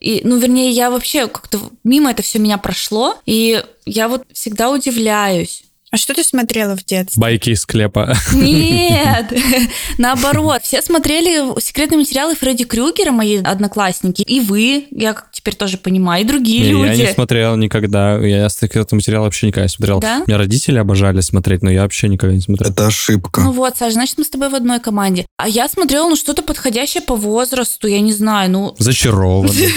[0.00, 4.70] И, ну, вернее, я вообще как-то мимо это все меня прошло, и я вот всегда
[4.70, 5.64] удивляюсь.
[5.94, 7.20] А что ты смотрела в детстве?
[7.20, 8.16] Байки из склепа.
[8.32, 9.32] Нет,
[9.98, 15.78] наоборот, все смотрели секретные материалы Фредди Крюгера, мои одноклассники, и вы, я как теперь тоже
[15.78, 17.00] понимаю, и другие Не, люди.
[17.00, 18.18] Я не смотрел никогда.
[18.18, 20.00] Я секретный материал вообще никогда не смотрел.
[20.00, 20.24] Да?
[20.26, 22.72] Меня родители обожали смотреть, но я вообще никогда не смотрел.
[22.72, 23.42] Это ошибка.
[23.42, 25.26] Ну вот, Саш, значит, мы с тобой в одной команде.
[25.36, 28.74] А я смотрела, ну, что-то подходящее по возрасту, я не знаю, ну...
[28.80, 29.72] Зачарованный.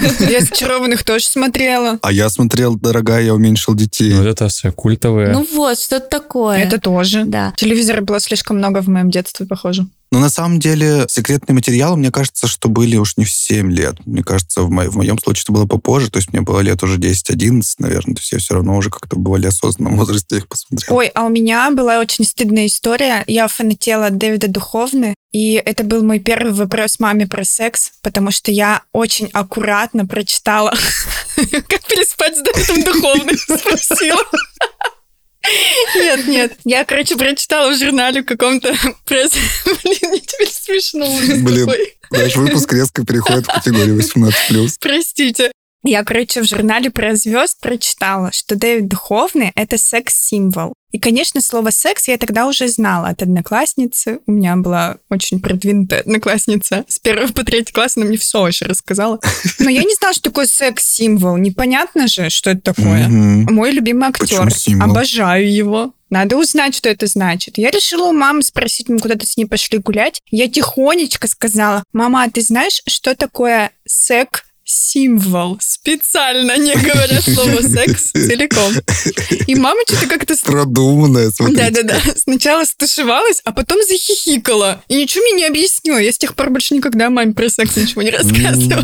[0.20, 1.98] Я «Зачарованных» тоже смотрела.
[2.02, 4.13] А я смотрел, дорогая, я уменьшил детей.
[4.22, 5.32] Ну, это все культовые.
[5.32, 6.58] Ну вот, что-то такое.
[6.58, 7.24] Это тоже.
[7.24, 7.52] Да.
[7.56, 9.86] Телевизора было слишком много в моем детстве, похоже.
[10.14, 13.96] Но на самом деле секретные материалы, мне кажется, что были уж не в 7 лет.
[14.06, 16.08] Мне кажется, в, мо- в моем случае это было попозже.
[16.08, 18.14] То есть мне было лет уже 10-11, наверное.
[18.14, 20.96] То есть я все равно уже как-то в более осознанном возрасте их посмотрел.
[20.96, 23.24] Ой, а у меня была очень стыдная история.
[23.26, 28.30] Я фанатела от Дэвида Духовны, и это был мой первый вопрос маме про секс, потому
[28.30, 30.70] что я очень аккуратно прочитала,
[31.36, 34.22] как переспать с Дэвидом Духовным, спросила.
[35.94, 36.52] Нет, нет.
[36.64, 39.32] Я, короче, прочитала в журнале каком-то пресс...
[39.64, 41.06] Блин, мне теперь смешно.
[41.42, 41.68] Блин.
[42.10, 44.76] Наш выпуск резко переходит в категорию 18+.
[44.80, 45.52] Простите.
[45.84, 50.72] Я, короче, в журнале про звезд прочитала, что Дэвид Духовный— это секс-символ.
[50.92, 54.20] И, конечно, слово «секс» я тогда уже знала от одноклассницы.
[54.26, 56.84] У меня была очень продвинутая одноклассница.
[56.88, 59.20] С первого по третий класс она мне все вообще рассказала.
[59.58, 61.36] Но я не знала, что такое секс-символ.
[61.36, 63.08] Непонятно же, что это такое.
[63.08, 64.48] Мой любимый актер.
[64.80, 65.92] Обожаю его.
[66.10, 67.58] Надо узнать, что это значит.
[67.58, 70.20] Я решила у мамы спросить, мы куда-то с ней пошли гулять.
[70.30, 77.60] Я тихонечко сказала, мама, а ты знаешь, что такое сек символ специально не говоря слово
[77.68, 78.72] секс целиком.
[79.46, 81.70] И мама что-то как-то Продуманная, смотрите.
[81.70, 82.00] да-да-да.
[82.16, 84.82] Сначала стушевалась, а потом захихикала.
[84.88, 85.98] И ничего мне не объяснила.
[85.98, 88.82] Я с тех пор больше никогда маме про секс ничего не рассказывала.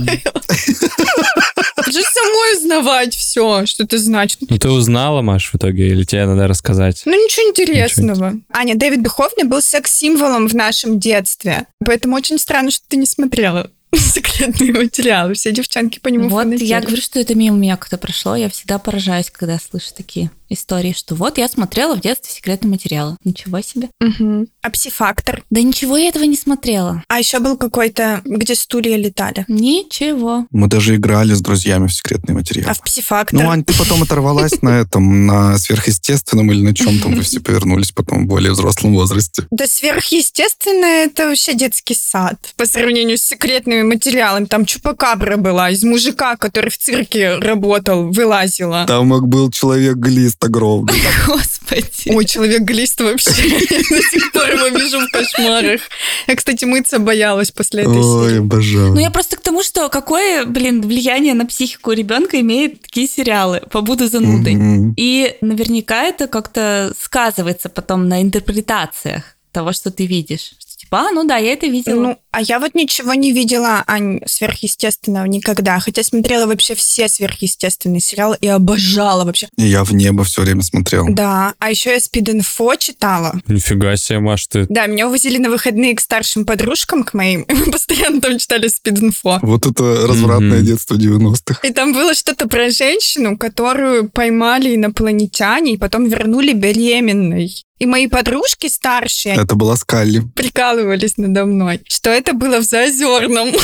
[1.87, 4.39] Же самой узнавать все, что это значит.
[4.49, 7.03] Ну, ты узнала, Маш, в итоге, или тебе надо рассказать?
[7.05, 8.35] Ну, ничего интересного.
[8.53, 11.67] Аня, Дэвид Духовный был секс-символом в нашем детстве.
[11.85, 15.35] Поэтому очень странно, что ты не смотрела секретные материалы.
[15.35, 16.67] Все девчонки по нему Вот фанатели.
[16.67, 18.37] я говорю, что это мимо меня как-то прошло.
[18.37, 23.17] Я всегда поражаюсь, когда слышу такие истории, что вот я смотрела в детстве секретные материалы.
[23.25, 23.89] Ничего себе.
[24.01, 24.49] Мгм.
[24.63, 25.43] А псифактор?
[25.51, 27.03] Да ничего я этого не смотрела.
[27.09, 29.45] А еще был какой-то, где стулья летали.
[29.49, 30.47] Ничего.
[30.51, 32.71] Мы даже играли с друзьями в секретные материалы.
[32.71, 33.41] А в псифактор?
[33.41, 37.41] Ну, Ань, ты потом оторвалась на этом, на сверхъестественном или на чем там вы все
[37.41, 39.47] повернулись потом в более взрослом возрасте.
[39.51, 42.53] Да сверхъестественное это вообще детский сад.
[42.57, 44.47] По сравнению с секретными материалами.
[44.47, 48.85] Там чупакабра была из мужика, который в цирке работал, вылазила.
[48.87, 50.95] Там был человек-глист огромный.
[51.27, 52.11] Господи.
[52.15, 53.31] Ой, человек-глист вообще.
[53.91, 55.81] До сих пор его вижу в кошмарах.
[56.27, 58.39] Я, кстати, мыться боялась после этой Ой, серии.
[58.41, 58.95] обожаю.
[58.95, 63.63] Ну, я просто к тому, что какое, блин, влияние на психику ребенка имеют такие сериалы.
[63.71, 64.95] Побуду занудой.
[64.97, 70.53] И наверняка это как-то сказывается потом на интерпретациях того, что ты видишь.
[70.91, 72.03] Что типа, а, ну да, я это видела.
[72.03, 75.79] Ну, а я вот ничего не видела, Ань, сверхъестественного никогда.
[75.79, 79.49] Хотя смотрела вообще все сверхъестественные сериалы и обожала вообще.
[79.57, 81.07] И я в небо все время смотрел.
[81.09, 83.41] Да, а еще я спид-инфо читала.
[83.47, 84.67] Нифига себе, Маш, ты...
[84.69, 88.69] Да, меня увозили на выходные к старшим подружкам, к моим, и мы постоянно там читали
[88.69, 89.39] спид-инфо.
[89.43, 90.67] Вот это развратное Мгм.
[90.67, 91.67] детство 90-х.
[91.67, 97.65] И там было что-то про женщину, которую поймали инопланетяне и потом вернули беременной.
[97.81, 100.23] И мои подружки старшие Это была Скалли.
[100.37, 103.49] прикалывались надо мной, что это было в Заозерном.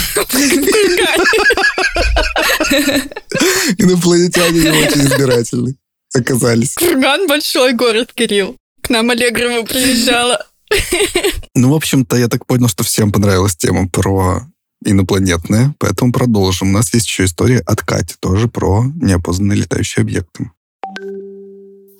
[3.78, 5.76] Инопланетяне не очень избирательны
[6.14, 6.74] оказались.
[6.74, 8.56] Курган большой город, Кирилл.
[8.82, 10.44] К нам Аллегрова приезжала.
[11.54, 14.46] Ну, в общем-то, я так понял, что всем понравилась тема про
[14.84, 16.68] инопланетное, поэтому продолжим.
[16.68, 20.50] У нас есть еще история от Кати, тоже про неопознанные летающие объекты.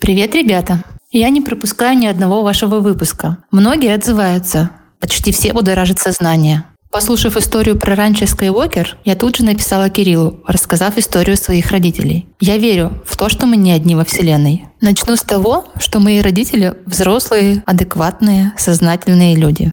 [0.00, 0.84] Привет, ребята!
[1.10, 3.38] Я не пропускаю ни одного вашего выпуска.
[3.52, 4.70] Многие отзываются.
[4.98, 6.64] Почти все будоражит сознание.
[6.90, 12.26] Послушав историю про ранчо Скайуокер, я тут же написала Кириллу, рассказав историю своих родителей.
[12.40, 14.64] Я верю в то, что мы не одни во Вселенной.
[14.80, 19.70] Начну с того, что мои родители– взрослые, адекватные, сознательные люди.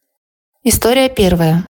[0.63, 1.65] История первая.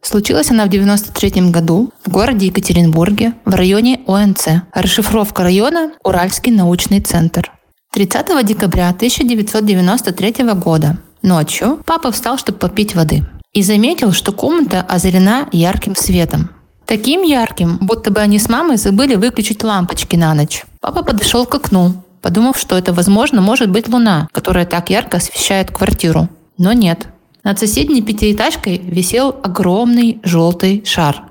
[0.00, 4.48] Случилась она в 93 году в городе Екатеринбурге в районе ОНЦ.
[4.72, 7.52] Расшифровка района– Уральский научный центр.
[7.94, 13.24] 30 декабря 1993 года ночью папа встал, чтобы попить воды.
[13.52, 16.50] И заметил, что комната озарена ярким светом.
[16.86, 20.64] Таким ярким, будто бы они с мамой забыли выключить лампочки на ночь.
[20.80, 25.70] Папа подошел к окну, подумав, что это, возможно, может быть луна, которая так ярко освещает
[25.70, 26.28] квартиру.
[26.58, 27.06] Но нет.
[27.44, 31.22] Над соседней пятиэтажкой висел огромный желтый шар.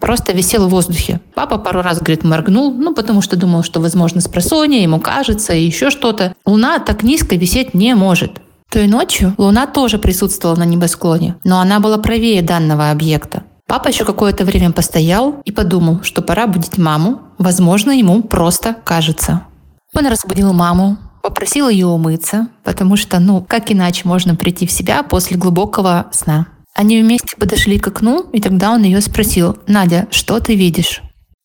[0.00, 1.20] Просто висел в воздухе.
[1.34, 5.52] Папа пару раз, говорит, моргнул, ну, потому что думал, что, возможно, с просонья, ему кажется,
[5.52, 6.34] и еще что-то.
[6.46, 8.40] Луна так низко висеть не может.
[8.70, 13.42] Той ночью Луна тоже присутствовала на небосклоне, но она была правее данного объекта.
[13.66, 17.20] Папа еще какое-то время постоял и подумал, что пора будить маму.
[17.38, 19.42] Возможно, ему просто кажется.
[19.94, 25.02] Он разбудил маму, попросил ее умыться, потому что, ну, как иначе можно прийти в себя
[25.02, 26.46] после глубокого сна.
[26.78, 31.02] Они вместе подошли к окну, и тогда он ее спросил, «Надя, что ты видишь?»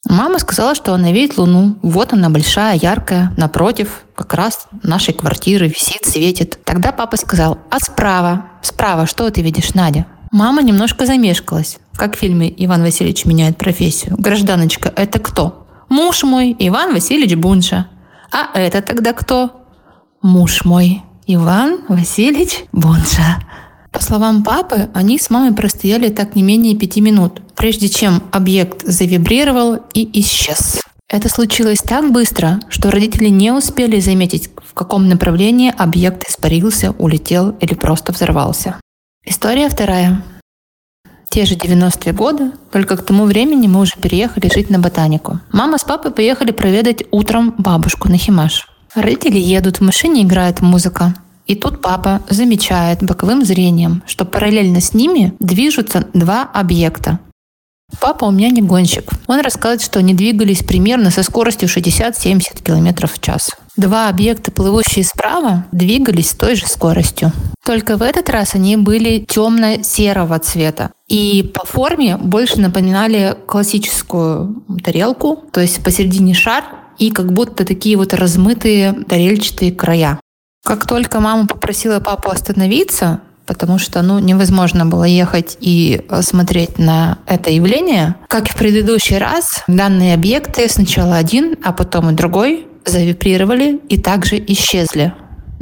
[0.07, 1.79] Мама сказала, что она видит Луну.
[1.81, 6.59] Вот она большая, яркая, напротив, как раз нашей квартиры висит, светит.
[6.63, 8.45] Тогда папа сказал, а справа?
[8.61, 10.05] Справа что ты видишь, Надя?
[10.31, 14.15] Мама немножко замешкалась, как в фильме «Иван Васильевич меняет профессию».
[14.19, 15.65] Гражданочка, это кто?
[15.89, 17.87] Муж мой, Иван Васильевич Бунша.
[18.31, 19.65] А это тогда кто?
[20.21, 23.39] Муж мой, Иван Васильевич Бунша.
[23.93, 28.83] По словам папы, они с мамой простояли так не менее пяти минут, прежде чем объект
[28.85, 30.81] завибрировал и исчез.
[31.07, 37.51] Это случилось так быстро, что родители не успели заметить, в каком направлении объект испарился, улетел
[37.61, 38.79] или просто взорвался.
[39.23, 40.23] История вторая.
[41.29, 45.39] Те же 90-е годы, только к тому времени мы уже переехали жить на ботанику.
[45.51, 48.67] Мама с папой поехали проведать утром бабушку на Химаш.
[48.95, 51.13] Родители едут, в машине играет музыка.
[51.45, 57.19] И тут папа замечает боковым зрением, что параллельно с ними движутся два объекта.
[57.99, 59.11] Папа у меня не гонщик.
[59.27, 63.51] Он рассказывает, что они двигались примерно со скоростью 60-70 км в час.
[63.75, 67.31] Два объекта, плывущие справа, двигались с той же скоростью.
[67.65, 70.91] Только в этот раз они были темно-серого цвета.
[71.07, 76.63] И по форме больше напоминали классическую тарелку, то есть посередине шар
[76.99, 80.19] и как будто такие вот размытые тарельчатые края.
[80.63, 86.79] Как только мама попросила папу остановиться, потому что ну, невозможно было ехать и э, смотреть
[86.79, 92.13] на это явление, как и в предыдущий раз, данные объекты сначала один, а потом и
[92.13, 95.13] другой завибрировали и также исчезли.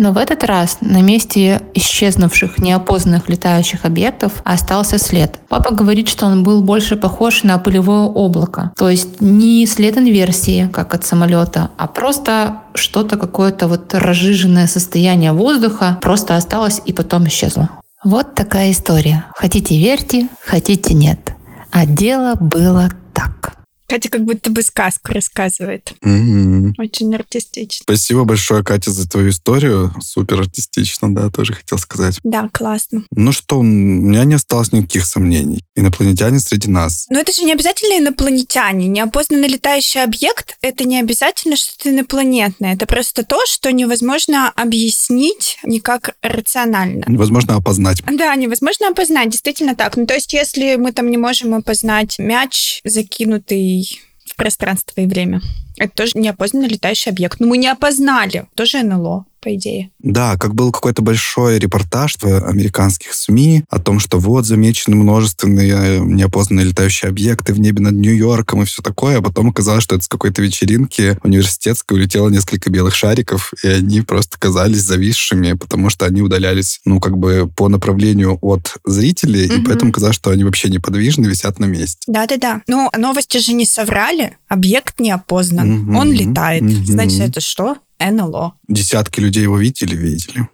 [0.02, 5.40] Но в этот раз на месте исчезнувших неопознанных летающих объектов остался след.
[5.48, 8.72] Папа говорит, что он был больше похож на пылевое облако.
[8.76, 15.34] То есть не след инверсии, как от самолета, а просто что-то какое-то вот разжиженное состояние
[15.34, 17.70] воздуха просто осталось и потом исчезло.
[18.04, 19.26] Вот такая история.
[19.36, 21.36] Хотите верьте, хотите нет.
[21.70, 23.61] А дело было так.
[23.92, 25.96] Катя как будто бы сказку рассказывает.
[26.02, 26.76] Мгм.
[26.78, 27.84] Очень артистично.
[27.84, 29.94] Спасибо большое, Катя, за твою историю.
[30.00, 32.18] Супер артистично, да, тоже хотел сказать.
[32.24, 33.04] Да, классно.
[33.12, 35.66] Ну что, у меня не осталось никаких сомнений.
[35.76, 37.06] Инопланетяне среди нас.
[37.10, 38.88] Но это же не обязательно инопланетяне.
[38.88, 42.76] Неопознанный летающий объект— это не обязательно что-то инопланетное.
[42.76, 47.04] Это просто то, что невозможно объяснить никак рационально.
[47.10, 48.02] Невозможно опознать.
[48.10, 49.98] Да, невозможно опознать, действительно так.
[49.98, 53.81] Ну, то есть, если мы там не можем опознать мяч, закинутый
[54.26, 55.42] в пространство и время,
[55.78, 57.40] это тоже неопознанный летающий объект.
[57.40, 58.46] Но мы не опознали.
[58.56, 59.92] Тоже НЛО, по идее.
[60.00, 65.72] Да, как был какой-то большой репортаж в американских СМИ о том, что вот замечены множественные
[65.74, 69.96] э, неопознанные летающие объекты в небе над Нью-Йорком и все такое, а потом оказалось, что
[69.96, 75.90] это с какой-то вечеринки университетской улетело несколько белых шариков, и они просто казались зависшими, потому
[75.90, 79.66] что они удалялись, ну, как бы по направлению от зрителей, и Мгм.
[79.66, 82.00] поэтому казалось, что они вообще неподвижны, висят на месте.
[82.08, 82.62] Да-да-да.
[82.68, 84.38] Но новости же не соврали.
[84.48, 85.70] Объект не опознан.
[85.72, 85.96] Мгм.
[85.96, 86.62] Он летает.
[86.62, 86.86] Мгм.
[86.86, 87.78] Значит, это что?
[88.10, 88.54] НЛО.
[88.68, 90.48] Десятки людей его видели, видели.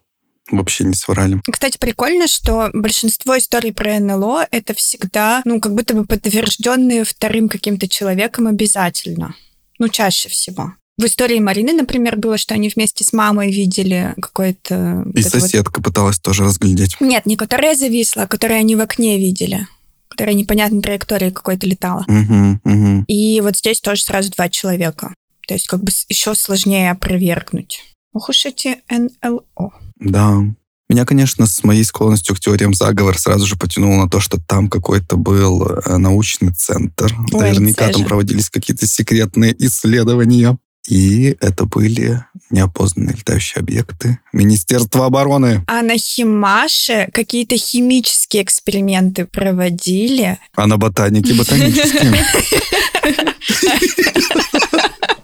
[0.50, 1.42] Вообще не соврали.
[1.52, 7.50] Кстати, прикольно, что большинство историй про НЛО это всегда, ну, как будто бы подтвержденные вторым
[7.50, 9.36] каким-то человеком обязательно.
[9.80, 10.74] Ну, чаще всего.
[10.98, 15.04] В истории Марины, например, было, что они вместе с мамой видели какое-то...
[15.06, 16.96] вот И вот- соседка пыталась тоже разглядеть.
[17.00, 19.68] Нет, не которая зависла, а которая они в окне видели.
[20.08, 22.04] Которая непонятной траекторией какой-то летала.
[22.08, 23.04] Мгм, мгм.
[23.04, 25.14] И вот здесь тоже сразу два человека.
[25.48, 27.80] То есть как бы еще сложнее опровергнуть.
[28.14, 29.72] Ох уж эти НЛО.
[30.00, 30.44] Да.
[30.90, 34.70] Меня, конечно, с моей склонностью к теориям заговора сразу же потянуло на то, что там
[34.70, 37.14] какой-то был э, научный центр.
[37.34, 38.08] Ой, Наверняка там Сережа.
[38.08, 40.58] проводились какие-то секретные исследования.
[40.88, 45.66] И это были неопознанные летающие объекты Министерства обороны.
[45.68, 50.40] А на Химаше какие-то химические эксперименты проводили.
[50.56, 52.26] А на ботанике ботанические.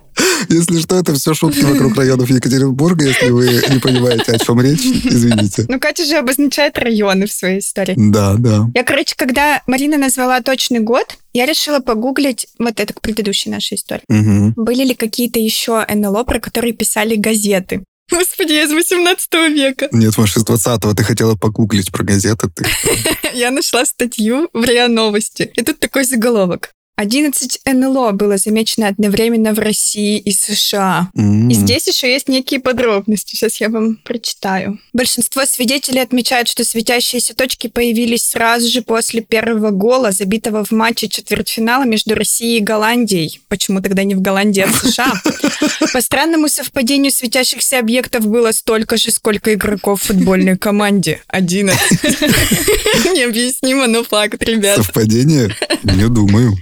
[0.50, 3.06] Если что, это все шутки вокруг районов Екатеринбурга.
[3.06, 5.66] Если вы не понимаете, о чем речь, извините.
[5.68, 7.94] Ну, Катя же обозначает районы в своей истории.
[7.98, 8.68] Да, да.
[8.76, 13.76] Я, короче, когда Марина назвала точный год, я решила погуглить, вот это к предыдущей нашей
[13.76, 14.54] истории, Мгм.
[14.56, 17.84] были ли какие-то еще НЛО, про которые писали газеты.
[18.12, 19.88] Господи, я из 18 века.
[19.92, 22.50] Нет, может, из 20-го ты хотела погуглить про газеты.
[22.54, 22.66] Ты
[23.34, 25.50] Я нашла статью в РИА Новости.
[25.56, 26.72] И тут такой заголовок.
[26.96, 31.10] 11 НЛО было замечено одновременно в России и США.
[31.16, 31.50] М.
[31.50, 33.36] И здесь еще есть некие подробности.
[33.36, 34.80] Сейчас я вам прочитаю.
[34.94, 41.10] Большинство свидетелей отмечают, что светящиеся точки появились сразу же после первого гола, забитого в матче
[41.10, 43.42] четвертьфинала между Россией и Голландией.
[43.48, 45.14] Почему тогда не в Голландии, а в США?
[45.94, 51.22] По странному совпадению светящихся объектов было столько же, сколько игроков в футбольной команде.
[51.28, 51.80] 11.
[53.16, 54.78] Необъяснимо, но факт, ребят.
[54.78, 55.56] Совпадение?
[55.84, 56.56] Не думаю.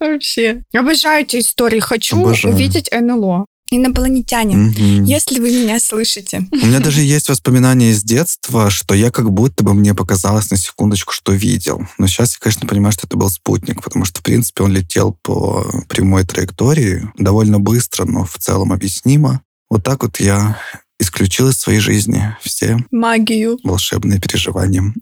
[0.00, 0.62] Вообще.
[0.74, 1.80] Обожаю эти истории.
[1.80, 2.54] Хочу Обожаю.
[2.54, 3.46] увидеть НЛО.
[3.70, 4.56] Инопланетяне.
[4.56, 5.04] Мгм.
[5.04, 6.46] Если вы меня слышите.
[6.52, 10.56] У меня даже есть воспоминания из детства, что я как будто бы мне показалось на
[10.56, 11.80] секундочку, что видел.
[11.98, 15.18] Но сейчас я, конечно, понимаю, что это был спутник, потому что, в принципе, он летел
[15.22, 19.42] по прямой траектории довольно быстро, но в целом объяснимо.
[19.70, 20.60] Вот так вот я
[21.00, 23.58] исключил из своей жизни все Магию.
[23.64, 24.94] волшебные переживания.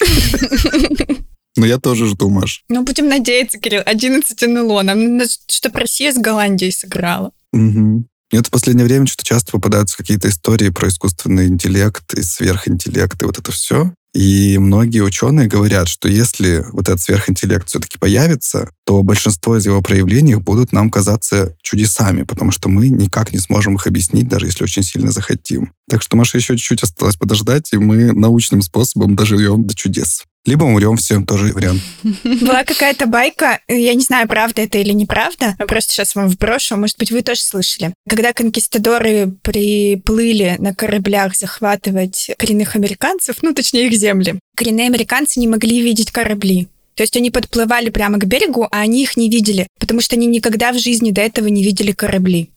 [1.56, 2.64] Но я тоже жду, Маш.
[2.68, 3.82] Ну, будем надеяться, Кирилл.
[3.84, 4.82] 11 НЛО.
[4.82, 7.32] Нам надо, чтобы Россия с Голландией сыграла.
[7.52, 8.06] Мгм.
[8.32, 13.24] Мне в последнее время что-то часто попадаются какие-то истории про искусственный интеллект и сверхинтеллект и
[13.24, 13.92] вот это все.
[14.12, 19.80] И многие ученые говорят, что если вот этот сверхинтеллект все-таки появится, то большинство из его
[19.82, 24.64] проявлений будут нам казаться чудесами, потому что мы никак не сможем их объяснить, даже если
[24.64, 25.72] очень сильно захотим.
[25.88, 30.24] Так что, Маша, еще чуть-чуть осталось подождать, и мы научным способом доживем до чудес.
[30.46, 31.82] Либо умрем все, тоже вариант.
[32.24, 36.76] Была какая-то байка, я не знаю, правда это или неправда, я просто сейчас вам вброшу,
[36.76, 37.92] может быть, вы тоже слышали.
[38.08, 45.46] Когда конкистадоры приплыли на кораблях захватывать коренных американцев, ну, точнее, их земли, коренные американцы не
[45.46, 46.68] могли видеть корабли.
[46.94, 50.26] То есть они подплывали прямо к берегу, а они их не видели, потому что они
[50.26, 52.50] никогда в жизни до этого не видели корабли.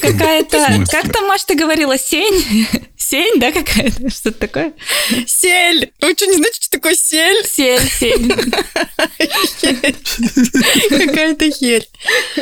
[0.00, 0.84] Какая-то...
[0.90, 1.98] Как там, Маш, ты говорила?
[1.98, 2.66] Сень?
[3.08, 4.10] Сень, да, какая-то?
[4.14, 4.74] Что-то такое?
[5.26, 5.92] Сель!
[6.02, 7.42] Вы что, не знаете, что такое сель?
[7.46, 8.34] Сель, сель.
[10.90, 11.88] Какая-то херь.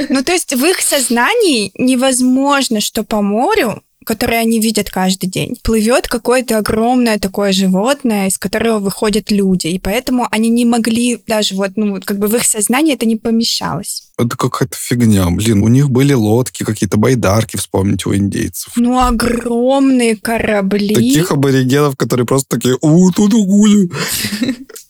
[0.09, 5.57] Ну, то есть в их сознании невозможно, что по морю которое они видят каждый день.
[5.65, 9.67] Плывет какое-то огромное такое животное, из которого выходят люди.
[9.67, 13.17] И поэтому они не могли даже вот, ну, как бы в их сознании это не
[13.17, 14.06] помещалось.
[14.19, 15.29] Это какая-то фигня.
[15.29, 18.73] Блин, у них были лодки, какие-то байдарки, вспомните, у индейцев.
[18.77, 20.95] Ну, огромные корабли.
[20.95, 23.91] Таких аборигенов, которые просто такие, у тут угули.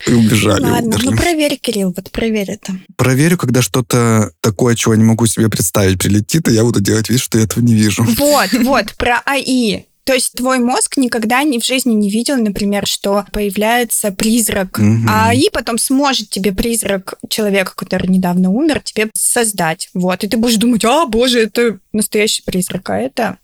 [0.06, 2.78] И убежали, Ладно, ну проверь, Кирилл, вот проверь это.
[2.96, 7.10] Проверю, когда что-то такое, чего я не могу себе представить, прилетит, и я буду делать
[7.10, 8.04] вид, что я этого не вижу.
[8.04, 9.82] Вот, вот, про АИ.
[10.06, 15.08] То есть твой мозг никогда ни в жизни не видел, например, что появляется призрак, Мгм.
[15.08, 19.90] а АИ потом сможет тебе призрак человека, который недавно умер, тебе создать.
[19.94, 23.38] Вот, и ты будешь думать, а, боже, это настоящий призрак, а это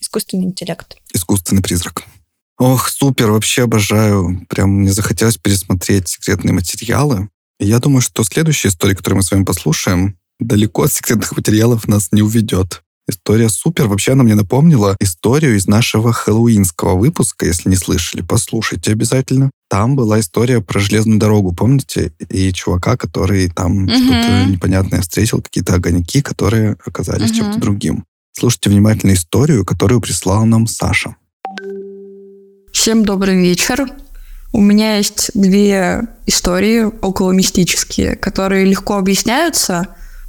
[0.00, 0.96] искусственный интеллект.
[1.14, 2.02] Искусственный призрак.
[2.58, 4.44] Ох, супер, вообще обожаю.
[4.48, 7.28] Прям мне захотелось пересмотреть секретные материалы.
[7.60, 11.86] И я думаю, что следующая история, которую мы с вами послушаем, далеко от секретных материалов
[11.86, 12.82] нас не уведет.
[13.10, 13.86] История супер.
[13.88, 19.50] Вообще она мне напомнила историю из нашего хэллоуинского выпуска, если не слышали, послушайте обязательно.
[19.70, 22.12] Там была история про железную дорогу, помните?
[22.28, 23.90] И чувака, который там Мгм.
[23.94, 27.38] что-то непонятное встретил, какие-то огоньки, которые оказались Мгм.
[27.38, 28.04] чем-то другим.
[28.38, 31.16] Слушайте внимательно историю, которую прислал нам Саша.
[32.72, 33.86] Всем добрый вечер.
[34.52, 39.88] У меня есть две истории около мистические, которые легко объясняются,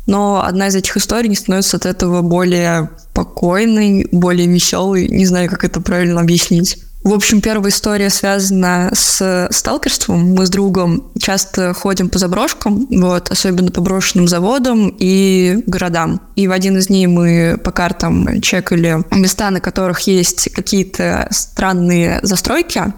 [0.10, 5.07] но одна из этих историй не становится от этого более спокойной, более веселой.
[5.07, 6.80] Не знаю, как это правильно объяснить.
[7.03, 10.34] В общем, первая история связана с сталкерством.
[10.34, 16.22] Мы с другом часто ходим по заброшкам, вот, особенно по брошенным заводам и городам.
[16.36, 22.20] И в один из дней мы по картам чекали места, на которых есть какие-то странные
[22.24, 22.93] застройки,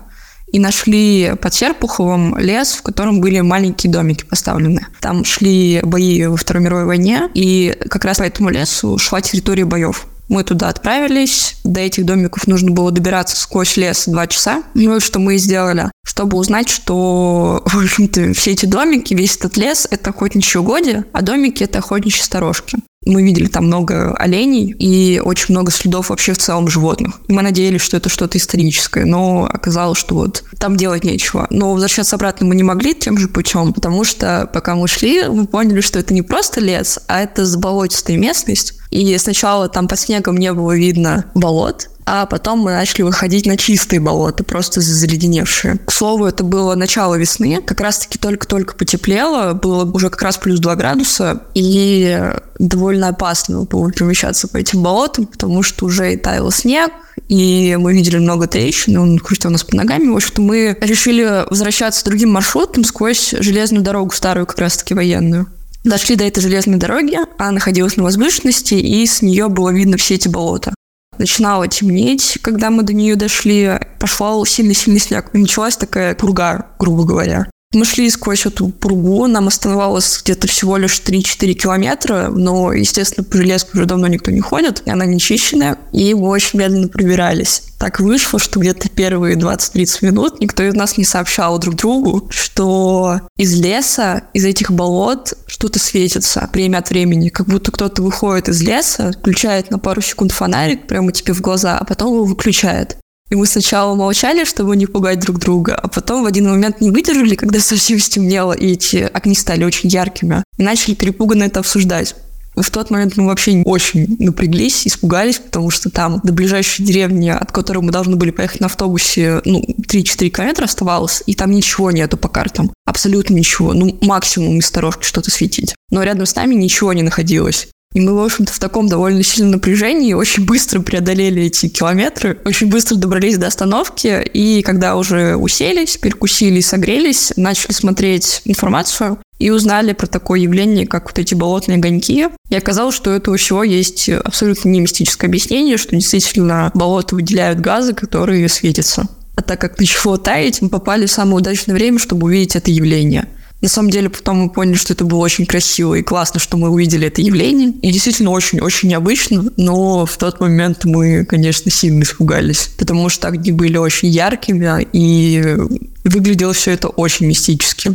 [0.52, 4.88] и нашли под Серпуховым лес, в котором были маленькие домики поставлены.
[5.00, 9.66] Там шли бои во Второй мировой войне, и как раз по этому лесу шла территория
[9.66, 10.08] боев.
[10.32, 11.56] Мы туда отправились.
[11.66, 14.64] До этих домиков нужно было добираться сквозь лес два часа.
[14.76, 19.36] Ну и что мы и сделали, чтобы узнать, что, в общем-то, все эти домики, весь
[19.36, 22.78] этот лес— это охотничьи угодья, а домики— это охотничьи сторожки.
[23.04, 27.20] Мы видели там много оленей и очень много следов вообще в целом животных.
[27.28, 31.48] Мы надеялись, что это что-то историческое, но оказалось, что вот там делать нечего.
[31.50, 35.48] Но возвращаться обратно мы не могли тем же путем, потому что пока мы шли, мы
[35.48, 38.81] поняли, что это не просто лес, а это заболотистая местность.
[38.92, 43.56] И сначала там под снегом не было видно болот, а потом мы начали выходить на
[43.56, 45.78] чистые болота, просто заледеневшие.
[45.78, 50.60] К слову, это было начало весны, как раз-таки только-только потеплело, было уже как раз плюс
[50.60, 56.52] 2 градуса, и довольно опасно было перемещаться по этим болотам, потому что уже и таял
[56.52, 56.92] снег,
[57.30, 60.10] и мы видели много трещин, он крутил нас по ногами.
[60.10, 65.48] В общем-то, мы решили возвращаться другим маршрутом сквозь железную дорогу, старую как раз-таки военную.
[65.84, 70.16] Дошли до этой железной дороги, она находилась на возвышенности, и с нее было видно все
[70.16, 70.74] эти болота.
[71.18, 75.34] Начинало темнеть, когда мы до нее дошли, пошел сильный-сильный снег.
[75.34, 77.51] Началась такая пурга, грубо говоря.
[77.74, 83.38] Мы шли сквозь эту пругу, нам оставалось где-то всего лишь 3-4 километра, но, естественно, по
[83.38, 87.64] железке уже давно никто не ходит, и она не чищенная, и мы очень медленно пробирались.
[87.80, 93.22] Так вышло, что где-то первые 20-30 минут никто из нас не сообщал друг другу, что
[93.38, 98.62] из леса, из этих болот что-то светится время от времени, как будто кто-то выходит из
[98.62, 102.98] леса, включает на пару секунд фонарик прямо тебе в глаза, а потом его выключает.
[103.32, 106.92] И мы сначала молчали, чтобы не пугать друг друга, а потом в один момент не
[106.92, 112.14] выдержали, когда совсем стемнело, и эти огни стали очень яркими, и начали перепуганно это обсуждать.
[112.56, 117.54] В тот момент мы вообще очень напряглись, испугались, потому что там до ближайшей деревни, от
[117.54, 122.18] которой мы должны были поехать на автобусе, ну, 3-4 километра оставалось, и там ничего нету
[122.18, 122.74] по картам.
[122.86, 123.74] Абсолютно ничего.
[123.74, 125.74] Ну, максимум из сторожки что-то светить.
[125.90, 127.70] Но рядом с нами ничего не находилось.
[127.94, 132.70] И мы, в общем-то, в таком довольно сильном напряжении очень быстро преодолели эти километры, очень
[132.70, 139.94] быстро добрались до остановки, и когда уже уселись, перекусили, согрелись, начали смотреть информацию, и узнали
[139.94, 142.28] про такое явление, как вот эти болотные огоньки.
[142.50, 147.60] И оказалось, что у этого всего есть абсолютно не мистическое объяснение, что действительно болота выделяют
[147.60, 149.08] газы, которые светятся.
[149.36, 153.28] А так как начало таять, мы попали в самое удачное время, чтобы увидеть это явление–
[153.62, 156.70] на самом деле, потом мы поняли, что это было очень красиво и классно, что мы
[156.70, 157.70] увидели это явление.
[157.82, 163.52] И действительно очень-очень необычно, но в тот момент мы, конечно, сильно испугались, потому что огни
[163.52, 165.56] были очень яркими, и
[166.04, 167.94] выглядело все это очень мистически.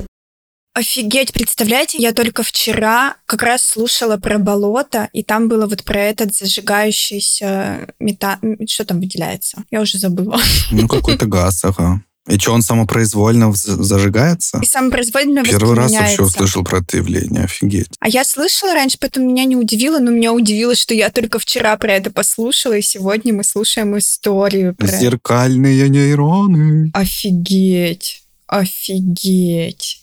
[0.74, 6.00] Офигеть, представляете, я только вчера как раз слушала про болото, и там было вот про
[6.00, 8.38] этот зажигающийся метан...
[8.68, 9.64] Что там выделяется?
[9.70, 10.38] Я уже забыла.
[10.70, 12.02] Ну, какой-то газ, ага.
[12.28, 14.58] И что, он самопроизвольно зажигается?
[14.62, 17.90] И самопроизвольно Первый раз вообще услышал про это явление, офигеть.
[18.00, 21.76] А я слышала раньше, поэтому меня не удивило, но меня удивило, что я только вчера
[21.76, 24.88] про это послушала, и сегодня мы слушаем историю про...
[24.88, 26.90] Зеркальные нейроны.
[26.94, 30.02] Офигеть, офигеть.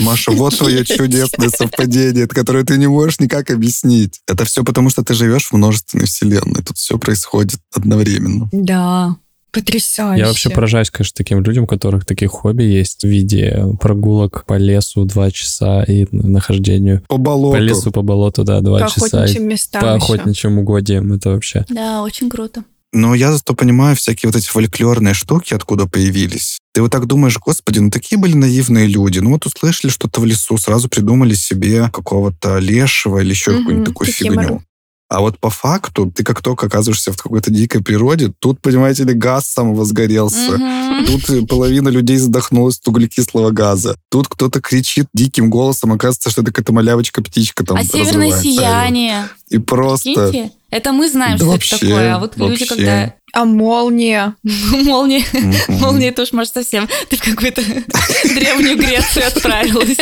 [0.00, 4.20] Маша, вот твое чудесное совпадение, которое ты не можешь никак объяснить.
[4.26, 6.62] Это все потому, что ты живешь в множественной вселенной.
[6.62, 8.48] Тут все происходит одновременно.
[8.52, 9.16] Да.
[9.50, 10.20] Потрясающе.
[10.20, 14.58] Я вообще поражаюсь, конечно, таким людям, у которых такие хобби есть в виде прогулок по
[14.58, 17.02] лесу два часа и нахождению...
[17.08, 17.56] По болоту.
[17.56, 19.26] По лесу, по болоту, да, два по часа.
[19.26, 21.12] По местам По охотничьим угодьям.
[21.12, 21.64] Это вообще...
[21.70, 22.64] Да, очень круто.
[22.92, 26.58] Но я зато понимаю всякие вот эти фольклорные штуки, откуда появились.
[26.72, 29.18] Ты вот так думаешь, господи, ну такие были наивные люди.
[29.18, 33.88] Ну вот услышали что-то в лесу, сразу придумали себе какого-то лешего или еще угу, какую-нибудь
[33.88, 34.62] такую фигню.
[35.08, 39.14] А вот по факту, ты как только оказываешься в какой-то дикой природе, тут, понимаете ли,
[39.14, 40.54] газ сам возгорелся.
[40.54, 41.06] Угу.
[41.06, 43.96] Тут половина людей задохнулась от углекислого газа.
[44.10, 49.28] Тут кто-то кричит диким голосом, оказывается, что это какая-то малявочка птичка там А северное сияние.
[49.48, 50.12] И просто...
[50.12, 50.52] Прикиньте?
[50.70, 52.14] Это мы знаем, да что вообще, это такое.
[52.14, 52.50] А вот вообще.
[52.50, 54.34] люди, когда а молния?
[54.42, 55.24] Молния.
[55.68, 56.88] Молния тоже, может, совсем.
[57.08, 57.62] Ты в какую-то
[58.24, 59.96] древнюю Грецию отправилась.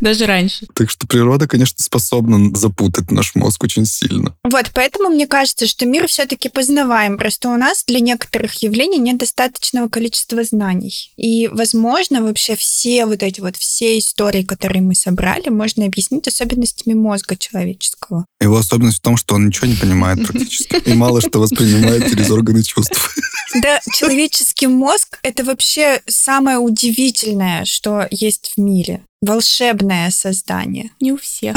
[0.00, 0.66] Даже раньше.
[0.74, 4.34] Так что природа, конечно, способна запутать наш мозг очень сильно.
[4.42, 7.18] Вот, поэтому мне кажется, что мир все-таки познаваем.
[7.18, 11.12] Просто у нас для некоторых явлений нет достаточного количества знаний.
[11.16, 16.94] И, возможно, вообще все вот эти вот все истории, которые мы собрали, можно объяснить особенностями
[16.94, 18.26] мозга человеческого.
[18.40, 20.82] Его особенность в том, что он ничего не понимает практически.
[20.84, 23.14] И мало что воспринимает через органы органы чувств.
[23.62, 29.00] Да, человеческий мозг— это вообще самое удивительное, что есть в мире.
[29.22, 30.90] Волшебное создание.
[31.00, 31.56] Не у всех.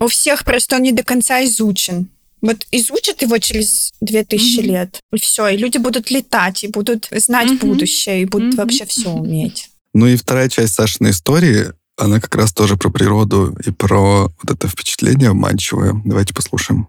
[0.00, 2.08] У всех просто он не до конца изучен.
[2.40, 4.62] Вот изучат его через 2000 mm-hmm.
[4.62, 7.66] лет, и все, и люди будут летать, и будут знать mm-hmm.
[7.66, 8.56] будущее, и будут mm-hmm.
[8.56, 9.68] вообще все уметь.
[9.92, 14.50] Ну и вторая часть Сашиной истории, она как раз тоже про природу и про вот
[14.50, 16.00] это впечатление обманчивое.
[16.06, 16.88] Давайте послушаем.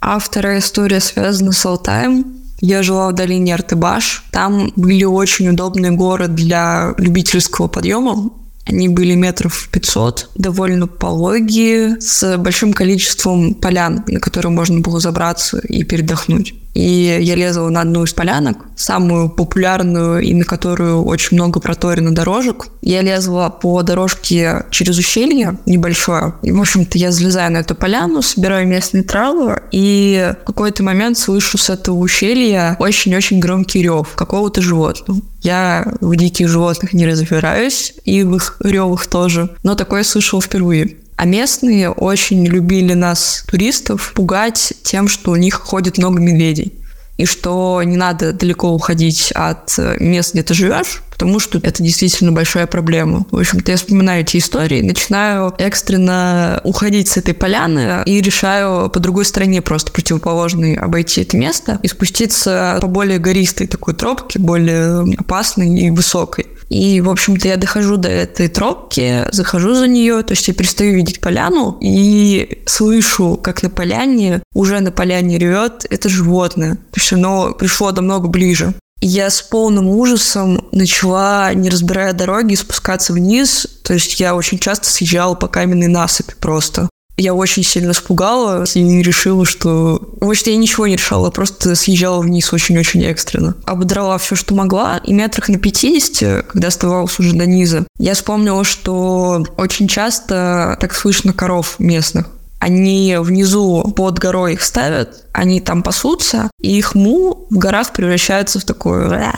[0.00, 2.36] А вторая история связана с Алтаем.
[2.60, 4.24] Я жила в долине Артыбаш.
[4.30, 8.30] Там были очень удобные горы для любительского подъема.
[8.66, 15.58] Они были метров 500, довольно пологие, с большим количеством полян, на которые можно было забраться
[15.58, 16.54] и передохнуть.
[16.76, 22.14] И я лезла на одну из полянок, самую популярную и на которую очень много проторено
[22.14, 22.66] дорожек.
[22.82, 26.34] Я лезла по дорожке через ущелье небольшое.
[26.42, 31.16] И, в общем-то, я залезаю на эту поляну, собираю местные травы, и в какой-то момент
[31.16, 35.22] слышу с этого ущелья очень-очень громкий рев какого-то животного.
[35.46, 40.96] Я в диких животных не разбираюсь, и в их ревах тоже, но такое слышал впервые.
[41.14, 46.72] А местные очень любили нас, туристов, пугать тем, что у них ходит много медведей.
[47.16, 52.30] И что не надо далеко уходить от мест, где ты живешь, потому что это действительно
[52.30, 53.24] большая проблема.
[53.30, 59.00] В общем-то, я вспоминаю эти истории, начинаю экстренно уходить с этой поляны и решаю по
[59.00, 65.04] другой стороне просто противоположной обойти это место и спуститься по более гористой такой тропке, более
[65.16, 66.48] опасной и высокой.
[66.68, 70.96] И, в общем-то, я дохожу до этой тропки, захожу за нее, то есть я перестаю
[70.96, 76.74] видеть поляну и слышу, как на поляне, уже на поляне ревет это животное.
[76.74, 78.74] То есть оно пришло намного ближе.
[79.08, 83.64] Я с полным ужасом начала, не разбирая дороги, спускаться вниз.
[83.84, 86.88] То есть я очень часто съезжала по каменной насыпи просто.
[87.16, 90.00] Я очень сильно испугалась и решила, что...
[90.20, 93.54] В общем, я ничего не решала, просто съезжала вниз очень-очень экстренно.
[93.64, 98.64] Ободрала все, что могла, и метрах на 50, когда оставалась уже до низа, я вспомнила,
[98.64, 102.26] что очень часто так слышно коров местных
[102.58, 108.58] они внизу под горой их ставят, они там пасутся, и их му в горах превращается
[108.58, 109.34] в такое...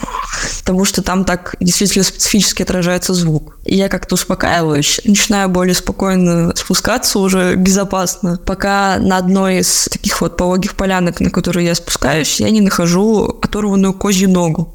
[0.61, 3.59] Потому что там так действительно специфически отражается звук.
[3.65, 10.21] И я как-то успокаиваюсь, начинаю более спокойно спускаться уже безопасно, пока на одной из таких
[10.21, 14.75] вот пологих полянок, на которые я спускаюсь, я не нахожу оторванную козью ногу.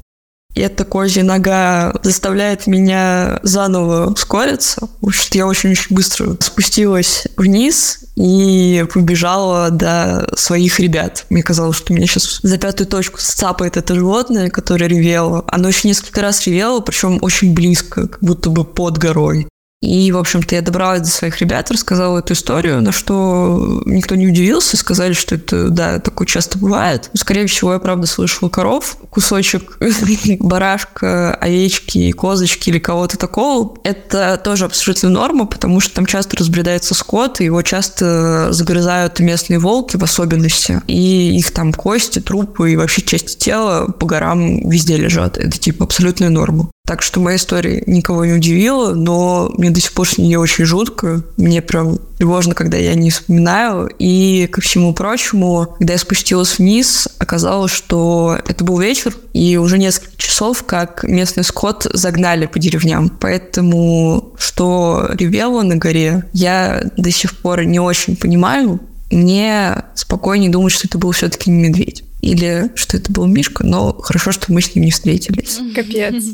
[0.54, 4.88] И эта козья нога заставляет меня заново ускориться.
[5.00, 11.26] В общем, я очень-очень быстро спустилась вниз и побежала до своих ребят.
[11.30, 15.44] Мне казалось, что меня сейчас за пятую точку сцапает это животное, которое ревело.
[15.48, 19.48] Оно еще несколько раз ревело, причем очень близко, как будто бы под горой.
[19.84, 24.26] И, в общем-то, я добралась до своих ребят, рассказала эту историю, на что никто не
[24.26, 27.10] удивился, сказали, что это, да, такое часто бывает.
[27.14, 29.78] Скорее всего, я, правда, слышала коров, кусочек
[30.40, 33.76] барашка, овечки, козочки или кого-то такого.
[33.84, 39.58] Это тоже абсолютно норма, потому что там часто разбредается скот, и его часто загрызают местные
[39.58, 40.80] волки в особенности.
[40.86, 45.36] И их там кости, трупы и вообще части тела по горам везде лежат.
[45.36, 46.70] Это типа абсолютная норма.
[46.86, 50.66] Так что моя история никого не удивила, но мне до сих пор с нее очень
[50.66, 51.22] жутко.
[51.38, 53.88] Мне прям тревожно, когда я не вспоминаю.
[53.98, 59.78] И ко всему прочему, когда я спустилась вниз, оказалось, что это был вечер, и уже
[59.78, 63.08] несколько часов, как местный скот загнали по деревням.
[63.08, 68.78] Поэтому что ревело на горе, я до сих пор не очень понимаю.
[69.10, 72.04] Мне спокойнее думать, что это был все-таки не медведь.
[72.20, 75.60] Или что это был Мишка, но хорошо, что мы с ним не встретились.
[75.74, 76.24] Капец.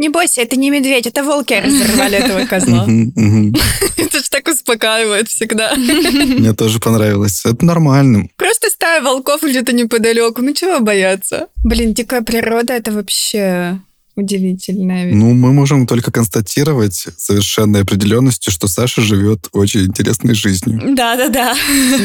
[0.00, 2.86] Не бойся, это не медведь, это волки разорвали этого козла.
[3.98, 5.74] Это ж так успокаивает всегда.
[5.76, 7.44] Мне тоже понравилось.
[7.44, 8.28] Это нормально.
[8.36, 10.40] Просто стая волков где-то неподалеку.
[10.40, 11.48] Ну чего бояться?
[11.62, 13.78] Блин, дикая природа это вообще
[14.16, 15.14] удивительная вещь.
[15.14, 20.80] Ну, мы можем только констатировать совершенной определенностью, что Саша живет очень интересной жизнью.
[20.96, 21.54] Да-да-да.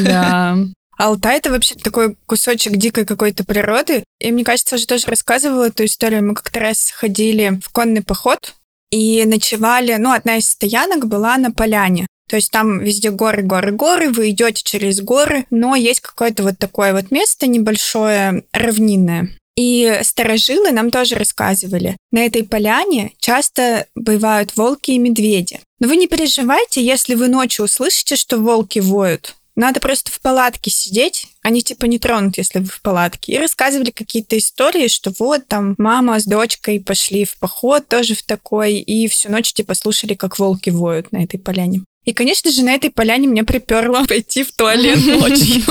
[0.03, 0.57] Да.
[0.97, 4.03] Алтай— это вообще такой кусочек дикой какой-то природы.
[4.19, 6.25] И мне кажется, уже тоже рассказывала эту историю.
[6.25, 8.55] Мы как-то раз ходили в конный поход
[8.91, 9.95] и ночевали...
[9.95, 12.07] Ну, одна из стоянок была на поляне.
[12.27, 16.57] То есть там везде горы, горы, горы, вы идете через горы, но есть какое-то вот
[16.57, 19.29] такое вот место небольшое, равнинное.
[19.55, 25.61] И старожилы нам тоже рассказывали, на этой поляне часто бывают волки и медведи.
[25.79, 29.35] Но вы не переживайте, если вы ночью услышите, что волки воют.
[29.55, 33.33] Надо просто в палатке сидеть, они типа не тронут, если вы в палатке.
[33.33, 38.23] И рассказывали какие-то истории, что вот там мама с дочкой пошли в поход тоже в
[38.23, 41.81] такой, и всю ночь типа слушали, как волки воют на этой поляне.
[42.05, 45.63] И, конечно же, на этой поляне мне приперло пойти в туалет ночью.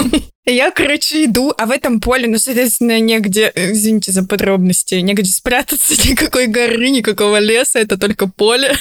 [0.47, 5.95] Я, короче, иду, а в этом поле, ну, соответственно, негде, извините за подробности, негде спрятаться,
[6.09, 8.76] никакой горы, никакого леса, это только поле.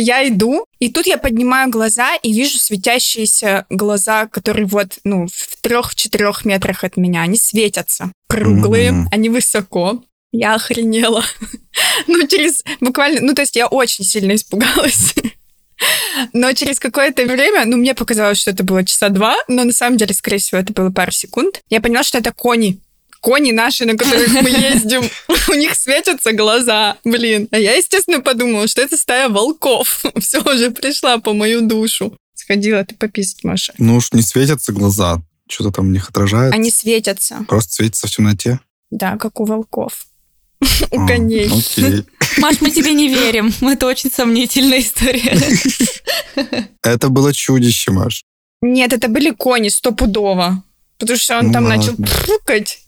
[0.00, 5.60] Я иду, и тут я поднимаю глаза и вижу светящиеся глаза, которые вот, ну, в
[5.60, 7.22] трех-четырех метрах от меня.
[7.22, 8.12] Они светятся.
[8.28, 9.06] Круглые, mm-hmm.
[9.10, 10.04] они высоко.
[10.30, 11.24] Я охренела.
[12.06, 13.22] ну, через буквально...
[13.22, 15.14] Ну, то есть я очень сильно испугалась.
[16.32, 19.96] Но через какое-то время, ну, мне показалось, что это было часа два, но на самом
[19.96, 21.60] деле, скорее всего, это было пару секунд.
[21.70, 22.80] Я поняла, что это кони
[23.20, 25.02] кони наши, на которых мы ездим,
[25.48, 27.48] у них светятся глаза, блин.
[27.50, 30.04] А я, естественно, подумала, что это стая волков.
[30.20, 32.16] Все уже пришла по мою душу.
[32.34, 33.74] Сходила ты пописать, Маша.
[33.78, 35.20] Ну уж не светятся глаза.
[35.48, 36.54] Что-то там у них отражается.
[36.54, 37.44] Они светятся.
[37.48, 38.60] Просто светятся в темноте?
[38.90, 40.06] Да, как у волков.
[40.90, 41.46] У коней.
[41.46, 42.04] Окей.
[42.38, 43.52] Маш, мы тебе не верим.
[43.60, 45.38] Это очень сомнительная история.
[46.82, 48.24] Это было чудище, Маш.
[48.60, 50.64] Нет, это были кони, стопудово.
[50.98, 51.76] Потому что он ну, там ладно.
[51.78, 51.96] начал
[52.26, 52.80] пукать.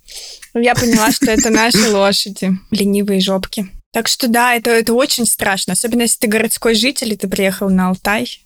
[0.54, 3.68] Я поняла, что это наши лошади, ленивые жопки.
[3.92, 5.72] Так что да, это, это очень страшно.
[5.72, 8.40] Особенно если ты городской житель, и ты приехал на Алтай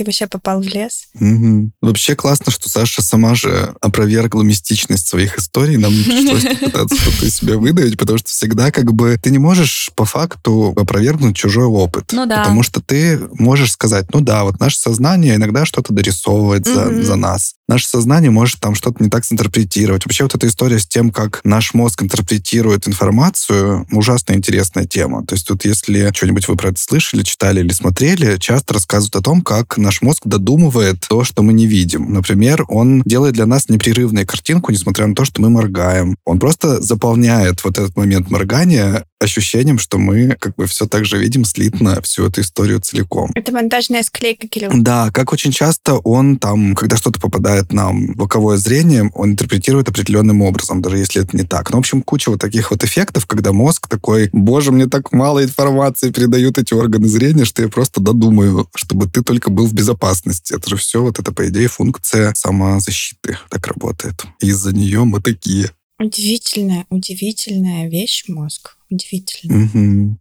[0.00, 1.08] ты вообще попал в лес.
[1.20, 1.72] Угу.
[1.82, 5.76] Вообще классно, что Саша сама же опровергла мистичность своих историй.
[5.76, 9.36] Нам не пришлось пытаться что-то из себя выдавить, потому что всегда как бы ты не
[9.36, 12.12] можешь по факту опровергнуть чужой опыт.
[12.12, 12.38] Ну да.
[12.38, 17.16] Потому что ты можешь сказать, ну да, вот наше сознание иногда что-то дорисовывает за, за
[17.16, 17.56] нас.
[17.70, 20.04] Наше сознание может там что-то не так интерпретировать.
[20.04, 25.24] Вообще вот эта история с тем, как наш мозг интерпретирует информацию, ужасно интересная тема.
[25.24, 29.22] То есть тут если что-нибудь вы про это слышали, читали или смотрели, часто рассказывают о
[29.22, 32.12] том, как наш мозг додумывает то, что мы не видим.
[32.12, 36.16] Например, он делает для нас непрерывную картинку, несмотря на то, что мы моргаем.
[36.24, 41.18] Он просто заполняет вот этот момент моргания ощущением, что мы как бы все так же
[41.18, 43.30] видим слитно всю эту историю целиком.
[43.34, 44.70] Это монтажная склейка, Кирилл.
[44.74, 49.88] Да, как очень часто он там, когда что-то попадает нам в боковое зрение, он интерпретирует
[49.88, 51.70] определенным образом, даже если это не так.
[51.70, 55.44] Ну, в общем, куча вот таких вот эффектов, когда мозг такой, боже, мне так мало
[55.44, 60.54] информации передают эти органы зрения, что я просто додумаю, чтобы ты только был в безопасности.
[60.54, 64.24] Это же все вот это, по идее, функция самозащиты так работает.
[64.40, 65.70] Из-за нее мы такие.
[65.98, 68.76] Удивительная, удивительная вещь мозг.
[68.90, 69.64] Удивительно.
[69.64, 70.18] Угу.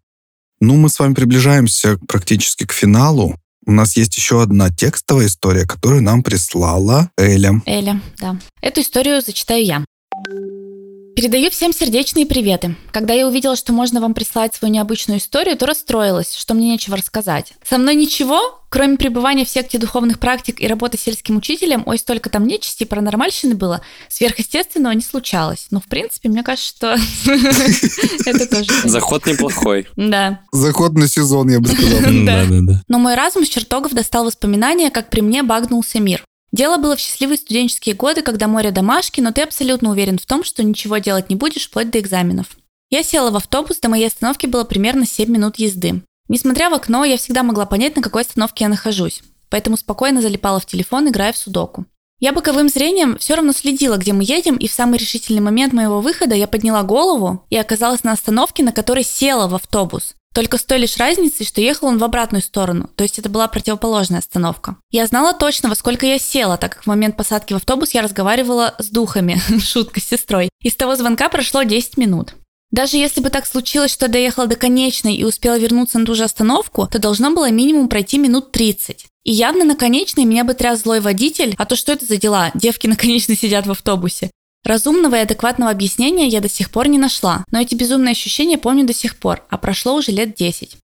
[0.62, 3.36] Ну, мы с вами приближаемся практически к финалу.
[3.66, 7.62] У нас есть еще одна текстовая история, которую нам прислала Эля.
[7.66, 8.38] Эля, да.
[8.62, 9.86] Эту историю зачитаю я.
[11.20, 12.78] Передаю всем сердечные приветы.
[12.94, 16.96] Когда я увидела, что можно вам прислать свою необычную историю, то расстроилась, что мне нечего
[16.96, 17.56] рассказать.
[17.62, 22.30] Со мной ничего, кроме пребывания в секте духовных практик и работы сельским учителем, ой, столько
[22.30, 25.68] там нечисти и паранормальщины было, сверхъестественного не случалось.
[25.72, 27.32] Ну, в принципе, мне кажется, что
[28.26, 28.72] это тоже...
[28.86, 29.90] Заход неплохой.
[29.98, 30.40] Да.
[30.54, 32.00] Заход на сезон, я бы сказал.
[32.30, 32.82] Да, да, да.
[32.88, 36.24] Но мой разум с чертогов достал воспоминания, как при мне багнулся мир.
[36.52, 40.44] Дело было в счастливые студенческие годы, когда море домашки, но ты абсолютно уверен в том,
[40.44, 42.58] что ничего делать не будешь вплоть до экзаменов.
[42.90, 46.02] Я села в автобус, до моей остановки было примерно 7 минут езды.
[46.28, 50.60] Несмотря в окно, я всегда могла понять, на какой остановке я нахожусь, поэтому спокойно залипала
[50.60, 51.86] в телефон, играя в судоку.
[52.20, 56.02] Я боковым зрением все равно следила, где мы едем, и в самый решительный момент моего
[56.02, 60.16] выхода я подняла голову и оказалась на остановке, на которой села в автобус.
[60.34, 63.48] Только с той лишь разницей, что ехал он в обратную сторону, то есть это была
[63.48, 64.78] противоположная остановка.
[64.92, 68.02] Я знала точно, во сколько я села, так как в момент посадки в автобус я
[68.02, 70.50] разговаривала с духами, шутка с сестрой.
[70.62, 72.36] И с того звонка прошло 10 минут.
[72.72, 76.24] Даже если бы так случилось, что доехала до конечной и успела вернуться на ту же
[76.24, 79.08] остановку, то должно было минимум пройти минут 30.
[79.24, 82.52] И явно на конечной меня бы тряс злой водитель, а то что это за дела?
[82.54, 84.30] Девки на конечной сидят в автобусе.
[84.64, 88.86] Разумного и адекватного объяснения я до сих пор не нашла, но эти безумные ощущения помню
[88.86, 90.78] до сих пор, а прошло уже лет 10.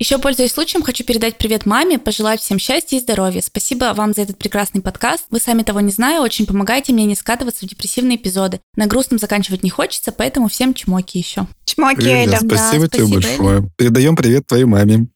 [0.00, 3.42] Еще пользуясь случаем, хочу передать привет маме, пожелать всем счастья и здоровья.
[3.42, 5.24] Спасибо вам за этот прекрасный подкаст.
[5.30, 8.60] Вы сами того не зная, очень помогаете мне не скатываться в депрессивные эпизоды.
[8.76, 11.48] На грустном заканчивать не хочется, поэтому всем чмоки еще.
[11.64, 12.36] Чмоки, Эля, Эля.
[12.36, 13.70] спасибо Да, тебе спасибо, большое.
[13.76, 15.08] Передаем привет твоей маме.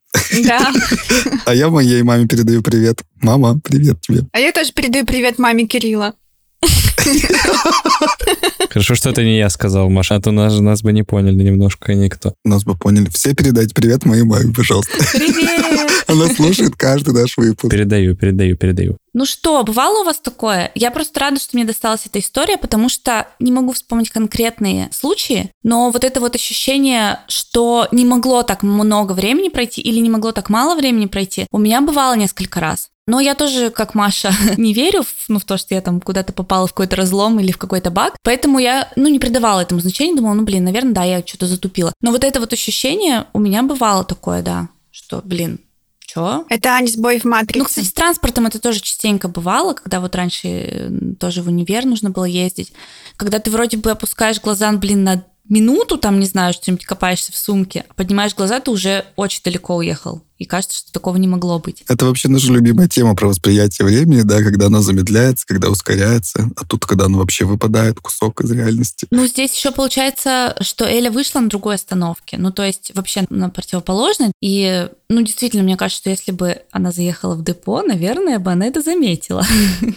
[0.45, 0.73] Да.
[1.47, 3.03] А я моей маме передаю привет.
[3.21, 4.23] Мама, привет тебе.
[4.33, 6.15] А я тоже передаю привет маме Кирилла.
[8.71, 11.95] Хорошо, что это не я сказал, Маша, а то нас, нас бы не поняли немножко
[11.95, 12.35] никто.
[12.45, 13.09] Нас бы поняли.
[13.13, 14.93] Все передайте привет моей маме, пожалуйста.
[15.13, 16.05] Привет!
[16.07, 17.71] Она слушает каждый наш выпуск.
[17.71, 18.99] Передаю, передаю, передаю.
[19.15, 20.71] Ну что, бывало у вас такое?
[20.75, 25.51] Я просто рада, что мне досталась эта история, потому что не могу вспомнить конкретные случаи,
[25.63, 30.33] но вот это вот ощущение, что не могло так много времени пройти или не могло
[30.33, 32.89] так мало времени пройти, у меня бывало несколько раз.
[33.07, 36.33] Но я тоже, как Маша, не верю в, ну, в то, что я там куда-то
[36.33, 38.15] попала в какой-то разлом или в какой-то баг.
[38.23, 40.15] Поэтому я, ну, не придавала этому значения.
[40.15, 41.93] Думала, ну, блин, наверное, да, я что-то затупила.
[42.01, 45.59] Но вот это вот ощущение у меня бывало такое, да, что, блин,
[46.13, 46.45] что?
[46.51, 47.59] Это Ань сбой в матрице.
[47.59, 52.11] Ну, кстати, с транспортом это тоже частенько бывало, когда вот раньше тоже в универ нужно
[52.11, 52.73] было ездить.
[53.17, 57.37] Когда ты вроде бы опускаешь глаза, блин, на минуту, там, не знаю, что-нибудь копаешься в
[57.37, 60.23] сумке, а поднимаешь глаза, ты уже очень далеко уехал.
[60.39, 61.85] И кажется, что такого не могло быть.
[61.89, 66.65] Это вообще наша любимая тема про восприятие времени, да, когда оно замедляется, когда ускоряется, а
[66.67, 69.07] тут, когда оно вообще выпадает, кусок из реальности.
[69.11, 72.39] Ну, здесь еще получается, что Эля вышла на другой остановке.
[72.39, 74.33] Ну, то есть вообще на противоположной.
[74.41, 78.67] И, ну, действительно, мне кажется, что если бы она заехала в депо, наверное, бы она
[78.67, 79.47] это заметила.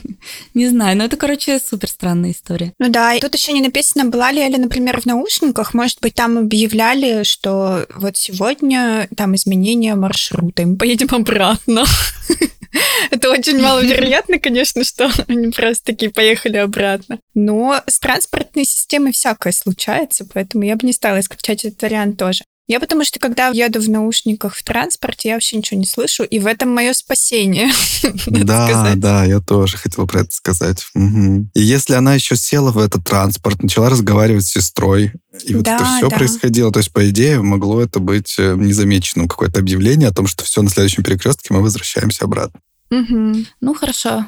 [0.54, 2.74] Не знаю, но это, короче, супер странная история.
[2.80, 5.74] Ну да, и тут еще не написано, была ли Эля, например, в наушниках.
[5.74, 11.86] Может быть, там объявляли, что вот сегодня там изменение маршрута, и мы поедем обратно.
[13.12, 17.20] Это очень маловероятно, конечно, что они просто такие поехали обратно.
[17.34, 22.44] Но с транспортной системой всякое случается, поэтому я бы не стала исключать этот вариант тоже.
[22.68, 26.40] Я потому что, когда еду в наушниках в транспорте, я вообще ничего не слышу, и
[26.40, 27.70] в этом мое спасение.
[28.28, 30.86] Да, да, я тоже хотел про это сказать.
[30.96, 35.12] И если она еще села в этот транспорт, начала разговаривать с сестрой,
[35.44, 36.16] и вот Да, это все да.
[36.16, 40.44] происходило, то есть, по идее, могло это быть э, незамеченным какое-то объявление о том, что
[40.44, 42.60] все, на следующем перекрестке мы возвращаемся обратно.
[42.90, 44.26] Ну, хорошо.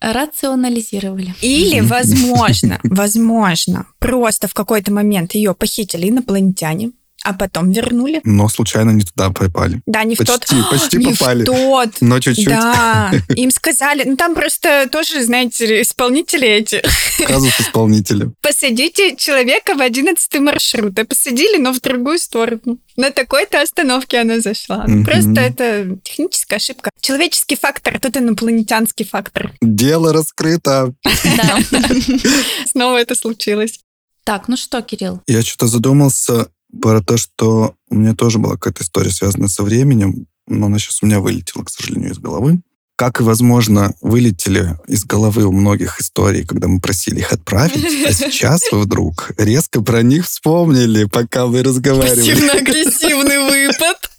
[0.00, 1.34] Рационализировали.
[1.40, 6.92] Или, возможно, возможно, просто в какой-то момент ее похитили инопланетяне,
[7.22, 8.20] А потом вернули.
[8.24, 9.82] Но случайно не туда попали.
[9.86, 10.40] Да, не в тот.
[10.40, 11.42] Почти, почти не попали.
[11.42, 11.90] в тот.
[12.00, 12.48] Но чуть-чуть.
[12.48, 16.82] Да, им сказали, ну там просто тоже, знаете, исполнители эти.
[17.26, 18.32] Казус исполнителя.
[18.42, 20.98] Посадите человека в одиннадцатый маршрут.
[20.98, 22.78] А посадили, но в другую сторону.
[22.96, 24.84] На такой-то остановке она зашла.
[24.86, 25.04] Мгм.
[25.04, 26.90] Просто это техническая ошибка.
[27.00, 29.52] Человеческий фактор, тут инопланетянский фактор.
[29.60, 30.94] Дело раскрыто.
[31.04, 31.58] Да.
[32.66, 33.80] Снова это случилось.
[34.24, 35.22] Так, ну что, Кирилл?
[35.26, 36.48] Я что-то задумался
[36.80, 41.02] про то, что у меня тоже была какая-то история, связанная со временем, но она сейчас
[41.02, 42.60] у меня вылетела, к сожалению, из головы.
[42.96, 48.12] Как и, возможно, вылетели из головы у многих историй, когда мы просили их отправить, а
[48.12, 52.18] сейчас вы вдруг резко про них вспомнили, пока вы разговаривали.
[52.18, 54.10] Пассивно-агрессивный выпад.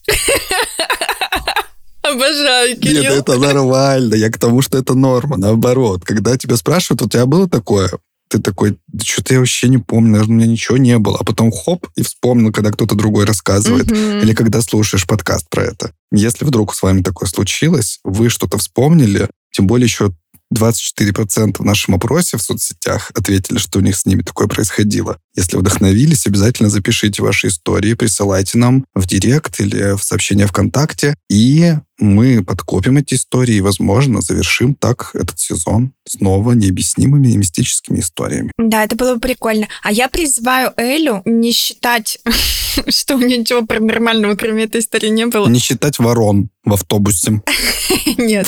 [2.02, 3.14] Обожаю, Нет, Кирилл.
[3.14, 4.16] это нормально.
[4.16, 5.38] Я к тому, что это норма.
[5.38, 7.91] Наоборот, когда тебя спрашивают, у тебя было такое?
[8.32, 11.18] Ты такой, да что-то я вообще не помню, наверное, у меня ничего не было.
[11.20, 13.92] А потом хоп, и вспомнил, когда кто-то другой рассказывает.
[13.92, 14.20] Мгм.
[14.20, 15.92] Или когда слушаешь подкаст про это.
[16.14, 20.14] Если вдруг с вами такое случилось, вы что-то вспомнили, тем более еще
[20.54, 25.18] 24% в нашем опросе в соцсетях ответили, что у них с ними такое происходило.
[25.36, 31.76] Если вдохновились, обязательно запишите ваши истории, присылайте нам в директ или в сообщение ВКонтакте, и
[32.02, 38.52] мы подкопим эти истории и, возможно, завершим так этот сезон снова необъяснимыми и мистическими историями.
[38.58, 39.68] Да, это было бы прикольно.
[39.84, 42.20] А я призываю Элю не считать,
[42.89, 45.47] что у нее ничего паранормального, кроме этой истории, не было.
[45.47, 47.41] Не считать ворон в автобусе.
[48.18, 48.47] Нет.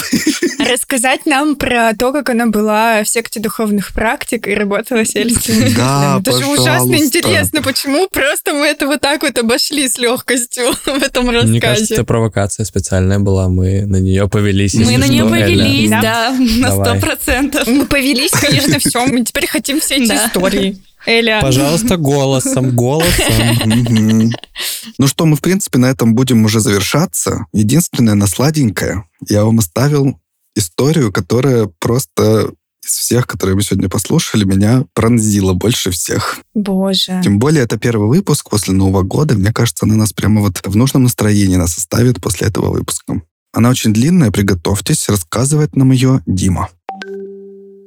[0.59, 6.19] Рассказать нам про то, как она была в секте духовных практик и работала сельским Да.
[6.19, 10.87] Это же ужасно интересно, почему просто мы это вот так вот обошли с легкостью в
[10.87, 11.51] этом рассказе.
[11.51, 14.73] Мне кажется, это провокация специальная была, мы на нее повелись.
[14.73, 16.01] Мы на нее повелись, Да.
[16.01, 17.67] да, на сто процентов.
[17.67, 19.05] Мы повелись, конечно, все.
[19.05, 20.27] Мы теперь хотим все эти Да.
[20.27, 20.77] истории.
[21.05, 21.39] Эля.
[21.41, 24.31] Пожалуйста, голосом, голосом.
[24.97, 27.45] Ну что, мы, в принципе, на этом будем уже завершаться.
[27.53, 30.19] Единственное, на сладенькое, я вам оставил
[30.55, 32.51] историю, которая просто
[32.85, 36.39] из всех, которые мы сегодня послушали, меня пронзила больше всех.
[36.53, 37.21] Боже.
[37.23, 39.35] Тем более, это первый выпуск после Нового года.
[39.35, 43.21] Мне кажется, она нас прямо вот в нужном настроении нас оставит после этого выпуска.
[43.55, 46.69] Она очень длинная, приготовьтесь, рассказывает нам ее Дима.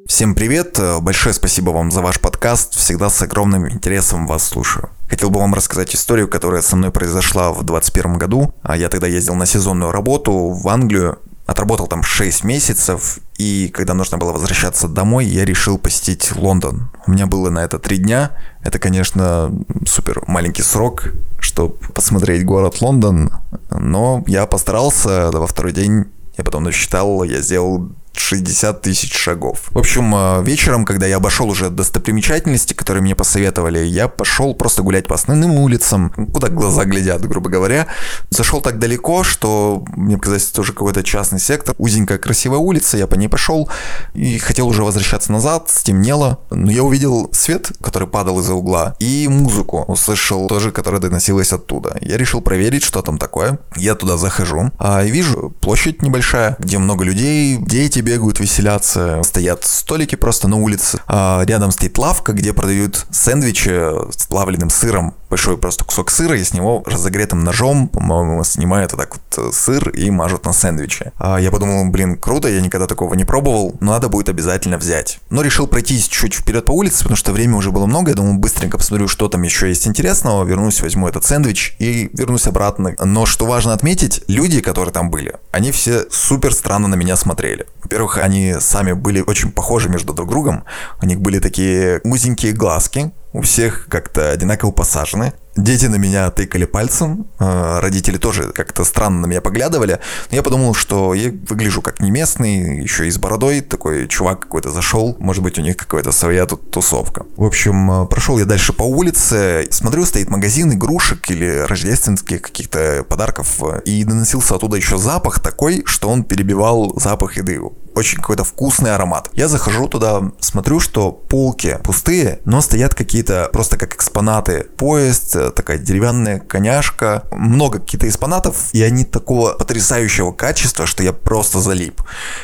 [0.07, 4.91] Всем привет, э, большое спасибо вам за ваш подкаст, всегда с огромным интересом вас слушаю.
[5.09, 8.55] Хотел бы вам рассказать историю, которая со мной произошла в 2021 году.
[8.63, 13.95] А Я тогда ездил на сезонную работу в Англию, отработал там 6 месяцев, и когда
[13.95, 16.91] нужно было возвращаться домой, я решил посетить Лондон.
[17.07, 18.33] У меня было на это 3 дня,
[18.63, 19.53] это, конечно,
[19.87, 23.33] супер маленький срок, чтобы посмотреть город Лондон,
[23.71, 29.65] но я постарался, во второй день я потом насчитал, я сделал 60 тысяч шагов.
[29.71, 34.83] В общем, э, вечером, когда я обошел уже достопримечательности, которые мне посоветовали, я пошел просто
[34.83, 37.87] гулять по основным улицам, куда глаза глядят, грубо говоря.
[38.31, 41.75] Зашел так далеко, что мне показалось тоже какой-то частный сектор.
[41.79, 43.69] Узенькая красивая улица, я по ней пошел
[44.15, 46.41] и хотел уже возвращаться назад, стемнело.
[46.51, 51.97] Но я увидел свет, который падал из-за угла, и музыку услышал тоже, которая доносилась оттуда.
[52.01, 53.59] Я решил проверить, что там такое.
[53.77, 60.15] Я туда захожу, а вижу площадь небольшая, где много людей, дети бегают, веселятся, стоят столики
[60.15, 61.01] просто на улице.
[61.09, 65.15] А рядом стоит лавка, где продают сэндвичи с плавленным сыром.
[65.29, 69.53] Большой просто кусок сыра, и с него разогретым ножом, по-моему, снимают вот так вот э,
[69.53, 71.13] сыр и мажут на сэндвичи.
[71.19, 75.19] А я подумал, блин, круто, я никогда такого не пробовал, но надо будет обязательно взять.
[75.31, 78.35] Но решил пройтись чуть вперед по улице, потому что время уже было много, я думал,
[78.35, 82.95] быстренько посмотрю, что там еще есть интересного, вернусь, возьму этот сэндвич и вернусь обратно.
[82.99, 87.67] Но что важно отметить, люди, которые там были, они все супер странно на меня смотрели.
[87.83, 90.65] Во-первых, они сами были очень похожи между друг другом.
[91.01, 95.35] У них были такие узенькие глазки, у всех как-то одинаково посажены.
[95.57, 100.01] Дети на меня тыкали пальцем, э, родители тоже как-то странно на меня поглядывали.
[100.31, 104.41] Но я подумал, что я выгляжу как не местный, еще и с бородой, такой чувак
[104.41, 107.25] какой-то зашел, может быть у них какая-то своя тут тусовка.
[107.37, 113.05] В общем, э, прошел я дальше по улице, смотрю, стоит магазин игрушек или рождественских каких-то
[113.09, 117.61] подарков, э, и доносился оттуда еще запах такой, что он перебивал запах еды
[117.97, 119.31] очень какой-то вкусный аромат.
[119.33, 124.67] Я захожу туда, смотрю, что полки пустые, но стоят какие-то просто как экспонаты.
[124.77, 131.61] Поезд, такая деревянная коняшка, много каких-то экспонатов, и они такого потрясающего качества, что я просто
[131.61, 132.03] залип.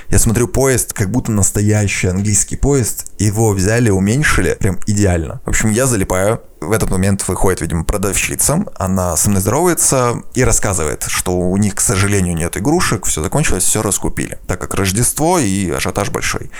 [0.08, 5.40] Я смотрю поезд, как будто настоящий английский поезд, его взяли, уменьшили, прям идеально.
[5.44, 8.64] В общем, я залипаю, в этот момент выходит, видимо, продавщица.
[8.76, 13.64] Она со мной здоровается и рассказывает, что у них, к сожалению, нет игрушек, все закончилось,
[13.64, 14.38] все раскупили.
[14.46, 16.50] Так как Рождество и ажиотаж большой.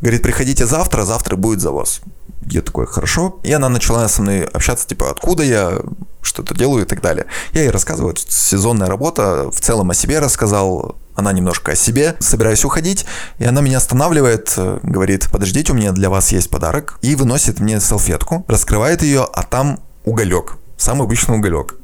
[0.00, 2.02] Говорит, приходите завтра, завтра будет завоз.
[2.46, 3.38] Я такой, хорошо.
[3.42, 5.78] И она начала со мной общаться, типа, откуда я,
[6.22, 7.26] что-то делаю и так далее.
[7.52, 12.64] Я ей рассказываю, сезонная работа, в целом о себе рассказал, она немножко о себе, собираюсь
[12.64, 13.06] уходить,
[13.38, 17.60] и она меня останавливает, э, говорит, подождите, у меня для вас есть подарок, и выносит
[17.60, 21.76] мне салфетку, раскрывает ее, а там уголек, самый обычный уголек.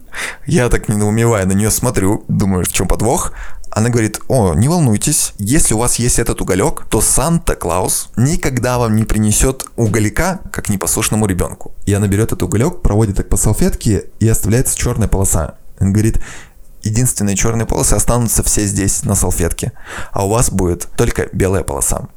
[0.47, 3.33] Я так недоумевая на нее смотрю, думаю, в чем подвох.
[3.71, 8.97] Она говорит, о, не волнуйтесь, если у вас есть этот уголек, то Санта-Клаус никогда вам
[8.97, 11.73] не принесет уголька, как непослушному ребенку.
[11.87, 15.55] И она берет этот уголек, проводит так по салфетке и оставляется черная полоса.
[15.79, 16.21] Он говорит,
[16.83, 19.73] единственные черные полосы останутся все здесь, на салфетке,
[20.13, 22.09] а у вас будет только белая полоса.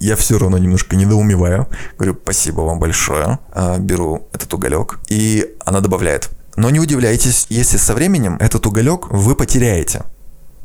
[0.00, 1.68] Я все равно немножко недоумеваю.
[1.96, 3.38] Говорю, спасибо вам большое.
[3.52, 4.98] А, беру этот уголек.
[5.08, 10.02] И она добавляет, но не удивляйтесь, если со временем этот уголек вы потеряете.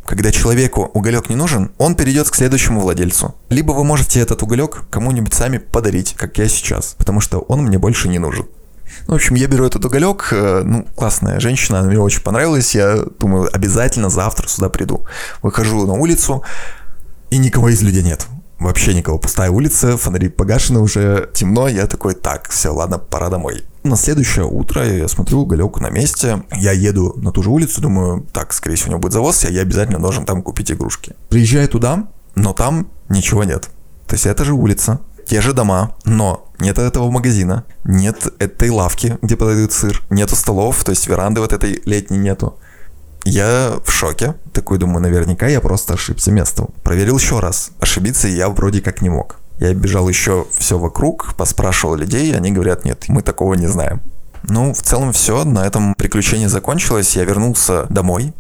[0.06, 3.36] Когда человеку уголек не нужен, он перейдет к следующему владельцу.
[3.50, 7.78] Либо вы можете этот уголек кому-нибудь сами подарить, как я сейчас, потому что он мне
[7.78, 8.48] больше не нужен.
[9.08, 12.76] Ну, в общем, я беру этот уголек, э, ну, классная женщина, она мне очень понравилась,
[12.76, 15.06] я думаю, обязательно завтра сюда приду.
[15.42, 16.44] Выхожу на улицу,
[17.30, 18.28] и никого из людей нет.
[18.62, 23.64] Вообще никого, пустая улица, фонари погашены уже, темно, я такой, так, все, ладно, пора домой.
[23.82, 28.28] На следующее утро я смотрю, уголек на месте, я еду на ту же улицу, думаю,
[28.32, 31.16] так, скорее всего, у него будет завоз, я обязательно должен там купить игрушки.
[31.30, 33.64] Приезжаю туда, но там ничего нет.
[34.06, 39.18] То есть это же улица, те же дома, но нет этого магазина, нет этой лавки,
[39.24, 42.60] где подают сыр, нету столов, то есть веранды вот этой летней нету.
[43.24, 44.36] Я в шоке.
[44.54, 46.70] Такой думаю, наверняка я просто ошибся местом.
[46.84, 47.72] Проверил еще раз.
[47.80, 49.38] Ошибиться я вроде как не мог.
[49.60, 54.02] Я бежал еще все вокруг, поспрашивал людей, они говорят, нет, мы такого не знаем.
[54.44, 58.34] Ну, в целом все, на этом приключение закончилось, я вернулся домой.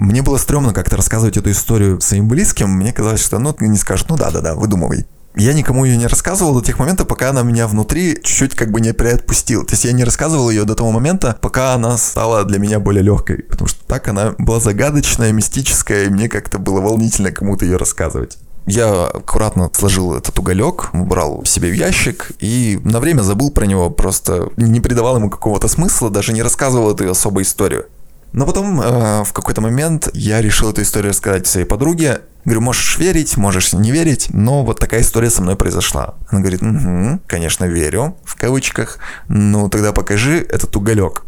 [0.00, 4.08] Мне было стрёмно как-то рассказывать эту историю своим близким, мне казалось, что ну, не скажут,
[4.08, 5.06] ну да-да-да, выдумывай
[5.36, 8.80] я никому ее не рассказывал до тех моментов, пока она меня внутри чуть-чуть как бы
[8.80, 9.64] не приотпустила.
[9.64, 13.02] То есть я не рассказывал ее до того момента, пока она стала для меня более
[13.02, 13.44] легкой.
[13.44, 18.38] Потому что так она была загадочная, мистическая, и мне как-то было волнительно кому-то ее рассказывать.
[18.66, 23.90] Я аккуратно сложил этот уголек, убрал себе в ящик и на время забыл про него,
[23.90, 27.86] просто не придавал ему какого-то смысла, даже не рассказывал эту особую историю.
[28.32, 32.20] Но потом э, в какой-то момент я решил эту историю рассказать своей подруге.
[32.44, 36.14] Говорю, можешь верить, можешь не верить, но вот такая история со мной произошла.
[36.28, 41.24] Она говорит, угу, конечно, верю, в кавычках, ну тогда покажи этот уголек.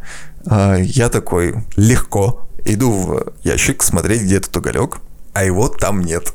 [0.46, 4.98] А я такой, легко, иду в ящик смотреть, где этот уголек,
[5.34, 6.32] а его там нет.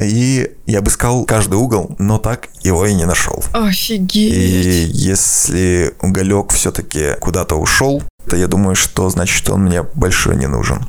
[0.00, 3.42] И я обыскал каждый угол, но так его и не нашел.
[3.52, 4.34] Офигеть.
[4.34, 10.36] И если уголек все-таки куда-то ушел, то я думаю, что значит, что он мне большой
[10.36, 10.86] не нужен.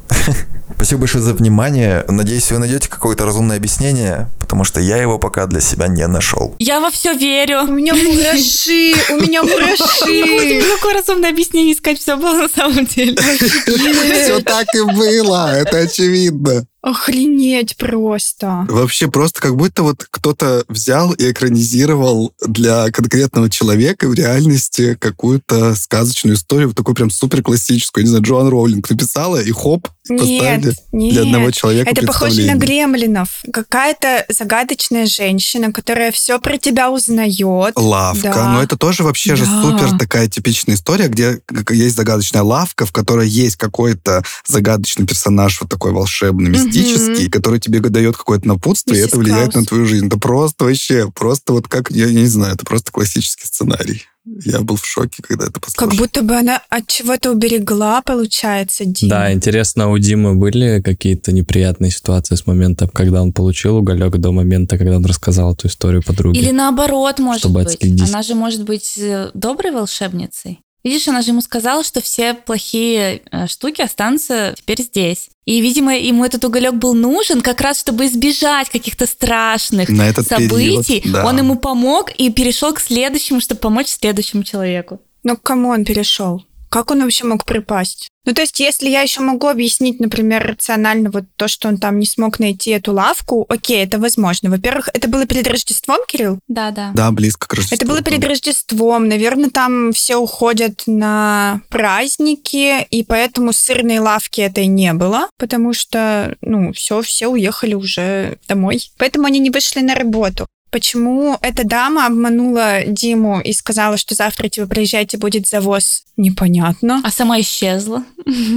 [0.73, 2.03] Спасибо большое за внимание.
[2.07, 6.55] Надеюсь, вы найдете какое-то разумное объяснение, потому что я его пока для себя не нашел.
[6.59, 7.63] Я во все верю.
[7.63, 10.63] У меня мураши, у меня мураши.
[10.75, 13.15] Какое разумное объяснение искать все было на самом деле.
[13.15, 16.65] Все так и было, это очевидно.
[16.85, 18.67] Охренеть просто.
[18.69, 25.73] Вообще просто как будто вот кто-то взял и экранизировал для конкретного человека в реальности какую-то
[25.73, 28.03] сказочную историю, вот такую прям супер классическую.
[28.03, 31.13] Не знаю, Джоан Роулинг написала, и хоп, поставили нет, нет.
[31.13, 33.43] для одного человека Это похоже на гремлинов.
[33.51, 37.73] Какая-то загадочная женщина, которая все про тебя узнает.
[37.75, 38.31] Лавка.
[38.33, 38.51] Да.
[38.53, 39.35] Но это тоже вообще Да.
[39.37, 41.39] же супер такая типичная история, где
[41.69, 47.79] есть загадочная лавка, в которой есть какой-то загадочный персонаж, вот такой волшебный, мистический, который тебе
[47.79, 49.55] дает какое-то напутствие, и Миссис это влияет Клаус.
[49.55, 50.07] на твою жизнь.
[50.07, 54.03] Это просто вообще, просто вот как, я, я не знаю, это просто классический сценарий.
[54.25, 55.89] Я был в шоке, когда это послушал.
[55.89, 59.09] Как будто бы она от чего-то уберегла, получается, Дим.
[59.09, 64.31] Да, интересно, у Димы были какие-то неприятные ситуации с момента, когда он получил уголек, до
[64.31, 66.39] момента, когда он рассказал эту историю подруге?
[66.39, 67.75] Или наоборот, может Чтобы быть.
[67.75, 68.09] отследить.
[68.09, 70.59] Она же может быть э, доброй волшебницей.
[70.85, 75.29] Видишь, она же ему сказала, что все плохие э, штуки останутся теперь здесь.
[75.43, 80.27] И, видимо, ему этот уголек был нужен как раз, чтобы избежать каких-то страшных На этот
[80.27, 81.01] событий.
[81.01, 81.25] период, да.
[81.25, 85.01] Он ему помог и перешел к следующему, чтобы помочь следующему человеку.
[85.23, 86.45] Но к кому он перешел?
[86.75, 88.09] Как он вообще мог припасть?
[88.25, 91.99] Ну, то есть, если я еще могу объяснить, например, рационально вот то, что он там
[91.99, 94.49] не смог найти эту лавку, окей, это возможно.
[94.49, 96.39] Во-первых, это было перед Рождеством, Кирилл?
[96.49, 96.91] Да, да.
[96.93, 97.77] Да, близко к Рождеству.
[97.77, 99.07] Это было перед Рождеством.
[99.07, 106.35] Наверное, там все уходят на праздники, и поэтому сырной лавки этой не было, потому что,
[106.41, 108.91] ну, все, все уехали уже домой.
[108.97, 110.45] Поэтому они не вышли на работу.
[110.75, 116.03] Почему эта дама обманула Диму и сказала, что завтра типа приезжайте, будет завоз?
[116.17, 116.99] Непонятно.
[117.01, 118.03] А сама исчезла.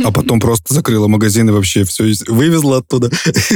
[0.05, 3.09] А потом просто закрыла магазин и вообще все вывезла оттуда.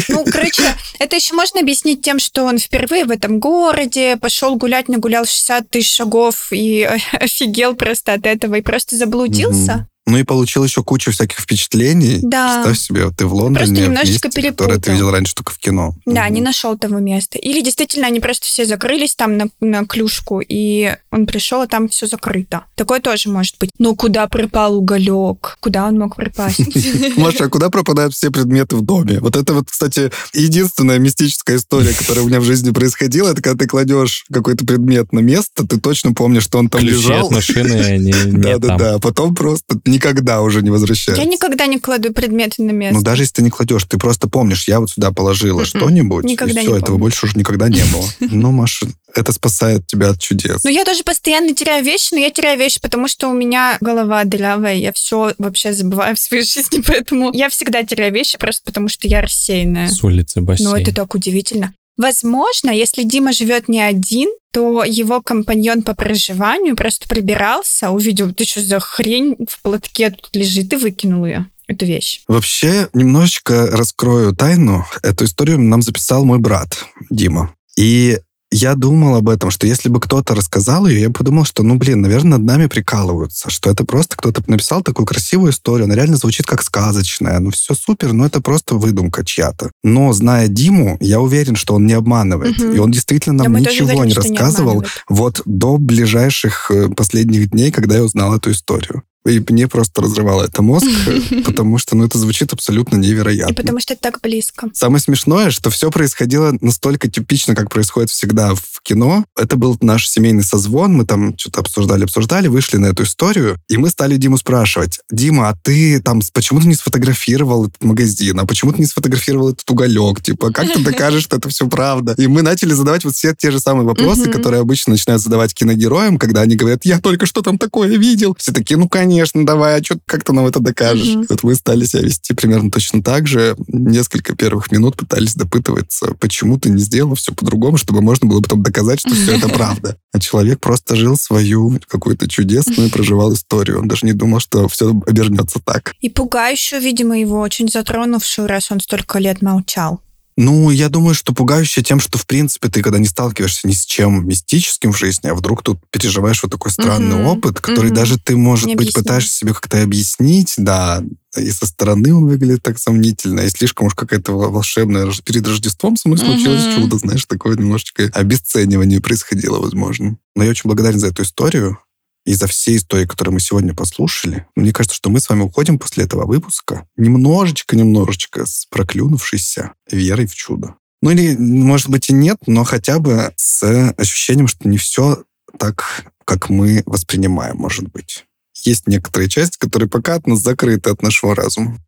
[0.08, 0.62] Ну, короче,
[1.00, 5.68] это еще можно объяснить тем, что он впервые в этом городе, пошел гулять, нагулял 60
[5.68, 6.82] тысяч шагов и
[7.14, 9.88] офигел просто от этого и просто заблудился.
[10.04, 12.18] Ну и получил еще кучу всяких впечатлений.
[12.22, 12.56] Да.
[12.64, 15.52] Представь себе, вот ты в Лондоне, Просто в немножечко месте, которое ты видел раньше только
[15.52, 15.94] в кино.
[16.06, 16.34] Да, Мгм.
[16.34, 17.38] не нашел того места.
[17.38, 21.88] Или действительно они просто все закрылись там на, на клюшку, и он пришел, а там
[21.88, 22.64] все закрыто.
[22.74, 23.70] Такое тоже может быть.
[23.78, 25.56] Но куда пропал уголек?
[25.60, 26.58] Куда он мог пропасть?
[27.16, 29.20] Маша, а куда пропадают все предметы в доме?
[29.20, 33.64] Вот это вот, кстати, единственная мистическая история, которая у меня в жизни происходила, это когда
[33.64, 37.26] ты кладешь какой-то предмет на место, ты точно помнишь, что он там Ключи лежал.
[37.26, 38.40] от машины, они не там.
[38.40, 41.22] Да-да-да, а потом просто никогда уже не возвращается.
[41.22, 42.96] Я никогда не кладу предметы на место.
[42.98, 46.60] Ну, даже если ты не кладешь, ты просто помнишь, я вот сюда положила что-нибудь, Никогда
[46.60, 47.00] и не все, этого помню.
[47.00, 48.08] больше уже никогда не было.
[48.42, 50.64] Ну, Маша, это спасает тебя от чудес.
[50.64, 54.24] Ну, я тоже постоянно теряю вещи, но я теряю вещи, потому что у меня голова
[54.24, 58.88] дырявая, я все вообще забываю в своей жизни, поэтому я всегда теряю вещи просто потому,
[58.88, 59.88] что я рассеянная.
[59.88, 60.70] С улицы бассейн.
[60.70, 61.74] Ну, это так удивительно.
[61.96, 68.44] Возможно, если Дима живет не один, то его компаньон по проживанию просто прибирался, увидел, ты
[68.44, 72.22] что за хрень в платке тут лежит, и выкинул ее, эту вещь.
[72.28, 74.86] Вообще, немножечко раскрою тайну.
[75.02, 77.54] Эту историю нам записал мой брат Дима.
[77.76, 78.18] И
[78.52, 81.76] я думал об этом, что если бы кто-то рассказал ее, я бы подумал, что, ну,
[81.76, 86.16] блин, наверное, над нами прикалываются, что это просто кто-то написал такую красивую историю, она реально
[86.16, 89.70] звучит как сказочная, ну, все супер, но это просто выдумка чья-то.
[89.82, 92.58] Но, зная Диму, я уверен, что он не обманывает.
[92.58, 92.74] Мгм.
[92.74, 95.04] И он действительно Да нам тоже ничего уверены, не не рассказывал обманывает.
[95.08, 99.02] вот до ближайших э, последних дней, когда я узнал эту историю.
[99.24, 100.86] И мне просто разрывало это мозг,
[101.44, 103.54] потому что, ну, это звучит абсолютно И невероятно.
[103.54, 104.68] потому что это так близко.
[104.74, 109.24] Самое смешное, что все происходило настолько типично, как происходит всегда в кино.
[109.38, 113.76] Это был наш семейный созвон, мы там что-то обсуждали, обсуждали, вышли на эту историю, и
[113.76, 118.46] мы стали Диму спрашивать, Дима, а ты там, почему ты не сфотографировал этот магазин, а
[118.46, 122.14] почему ты не сфотографировал этот уголек, типа, как ты докажешь, что это все правда?
[122.18, 126.18] И мы начали задавать вот все те же самые вопросы, которые обычно начинают задавать киногероям,
[126.18, 128.36] когда они говорят, я только что там такое видел.
[128.38, 129.11] Все такие, ну, конечно,
[129.44, 131.14] давай, а что, как ты нам это докажешь?
[131.14, 131.26] Мгм.
[131.28, 133.56] Вот мы стали себя вести примерно точно так же.
[133.68, 138.62] Несколько первых минут пытались допытываться, почему ты не сделал все по-другому, чтобы можно было потом
[138.62, 139.96] доказать, что все это правда.
[140.12, 143.80] А человек просто жил свою какую-то чудесную, проживал историю.
[143.80, 145.94] Он даже не думал, что все обернется так.
[146.00, 150.00] И пугающую, видимо, его очень затронувшую, раз он столько лет молчал.
[150.42, 153.84] Ну, я думаю, что пугающе тем, что, в принципе, ты когда не сталкиваешься ни с
[153.86, 157.26] чем мистическим в жизни, а вдруг тут переживаешь вот такой странный Мгм.
[157.26, 157.94] опыт, который Мгм.
[157.94, 159.04] даже ты, может быть, Необъяснимый.
[159.04, 161.00] пытаешься себе как-то объяснить, да,
[161.38, 166.08] и со стороны он выглядит так сомнительно, и слишком уж какая-то волшебная перед Рождеством со
[166.08, 166.70] мной случилось Мгм.
[166.72, 170.16] чудо, знаешь, такое немножечко обесценивание происходило, возможно.
[170.34, 171.78] Но я очень благодарен за эту историю
[172.24, 174.46] и за все истории, которые мы сегодня послушали.
[174.54, 180.34] Мне кажется, что мы с вами уходим после этого выпуска немножечко-немножечко с проклюнувшейся верой в
[180.34, 180.76] чудо.
[181.00, 185.24] Ну или, может быть, и нет, но хотя бы с ощущением, что не все
[185.58, 188.24] так, как мы воспринимаем, может быть.
[188.64, 191.78] Есть некоторые части, которые пока от нас закрыты от нашего разума.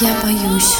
[0.00, 0.74] Я боюсь.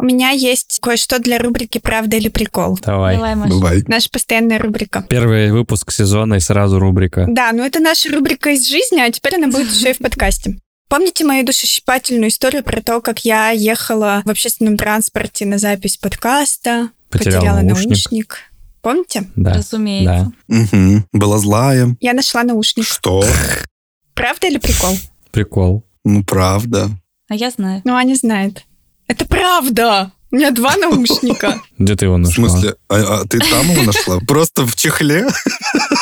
[0.00, 2.78] У меня есть кое-что для рубрики «Правда или прикол».
[2.80, 3.16] Давай.
[3.16, 3.50] Давай, Маша.
[3.50, 3.84] Бывай.
[3.88, 5.04] Наша постоянная рубрика.
[5.08, 7.26] Первый выпуск сезона и сразу рубрика.
[7.28, 10.56] Да, ну это наша рубрика из жизни, а теперь она будет еще и в подкасте.
[10.88, 16.90] Помните мою душесчипательную историю про то, как я ехала в общественном транспорте на запись подкаста,
[17.10, 17.88] Потерял потеряла наушник.
[17.88, 18.38] наушник?
[18.82, 19.24] Помните?
[19.34, 19.54] Да.
[19.54, 20.32] Разумеется.
[20.46, 21.06] Мгм.
[21.12, 21.96] Была злая.
[22.00, 22.86] Я нашла наушник.
[22.86, 23.24] Что?
[24.14, 24.96] Правда или прикол?
[25.32, 25.84] Прикол.
[26.04, 26.88] Ну, правда.
[27.28, 27.82] А я знаю.
[27.84, 28.64] Ну, Аня знает.
[29.08, 30.12] Это правда!
[30.30, 31.58] У меня два наушника.
[31.78, 32.48] Где ты его В нашла?
[32.50, 34.18] смысле, а, а ты там его нашла?
[34.28, 35.26] Просто в чехле?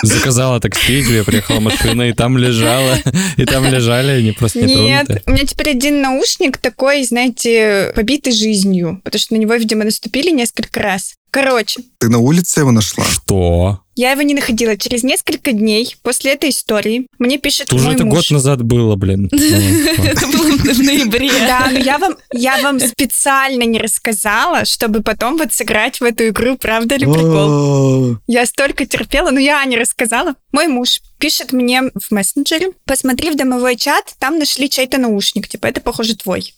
[0.02, 2.98] Заказала такси, тебе приехала машина, и там лежала,
[3.36, 5.22] и там лежали, они просто не Нет, тронуты.
[5.26, 10.30] у меня теперь один наушник такой, знаете, побитый жизнью, потому что на него, видимо, наступили
[10.30, 11.14] несколько раз.
[11.30, 13.04] Короче, Ты на улице его нашла?
[13.04, 13.80] Что?
[13.96, 14.76] Я его не находила.
[14.76, 18.14] Через несколько дней после этой истории мне пишет Уже мой это муж.
[18.14, 19.28] год назад было, блин.
[19.32, 21.30] Это было в ноябре.
[21.46, 26.28] Да, но я вам, я вам специально не рассказала, чтобы потом вот сыграть в эту
[26.28, 28.12] игру «Правда или прикол?».
[28.12, 30.34] О, Я столько терпела, но я не рассказала.
[30.52, 35.66] Мой муж пишет мне в мессенджере, посмотри в домовой чат, там нашли чей-то наушник, типа,
[35.66, 36.52] это, похоже, твой.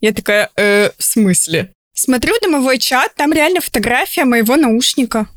[0.00, 1.72] Я такая, э, в смысле?
[1.92, 5.28] Смотрю в домовой чат, там реально фотография моего наушника.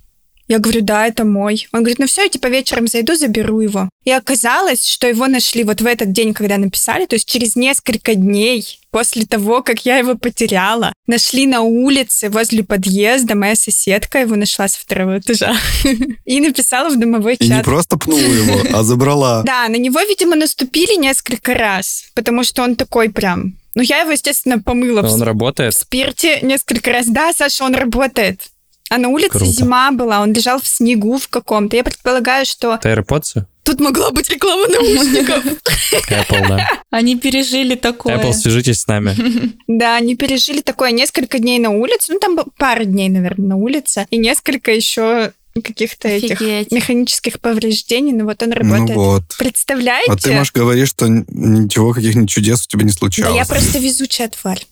[0.47, 1.67] Я говорю, да, это мой.
[1.71, 3.89] Он говорит, ну все, я типа вечером зайду, заберу его.
[4.03, 8.15] И оказалось, что его нашли вот в этот день, когда написали, то есть через несколько
[8.15, 14.35] дней после того, как я его потеряла, нашли на улице возле подъезда, моя соседка его
[14.35, 15.55] нашла с второго этажа
[16.25, 17.65] и написала в домовой И не чат.
[17.65, 19.43] просто пнула его, а забрала.
[19.45, 23.57] Да, на него, видимо, наступили несколько раз, потому что он такой прям...
[23.75, 25.73] Ну, я его, естественно, помыла в Он в работает?
[25.73, 27.07] спирте несколько раз.
[27.07, 28.49] Да, Саша, он работает.
[28.89, 29.45] А на улице Круто.
[29.45, 31.75] зима была, он лежал в снегу в каком-то.
[31.75, 32.75] Я предполагаю, что...
[32.75, 33.45] Это AirPods?
[33.63, 35.43] Тут могла быть реклама наушников.
[36.09, 36.67] Apple, да.
[36.91, 38.17] Они пережили такое.
[38.17, 39.15] Apple, свяжитесь с нами.
[39.67, 44.05] Да, они пережили такое несколько дней на улице, ну там пара дней, наверное, на улице,
[44.11, 45.31] и несколько еще
[45.61, 46.39] каких-то этих
[46.71, 48.95] механических повреждений, но вот он Ну работает.
[48.95, 49.23] вот.
[49.37, 50.11] Представляете?
[50.11, 53.35] А ты, Маш, говоришь, что ничего, каких-нибудь чудес у тебя не Да случалось.
[53.35, 54.65] я просто везучая тварь.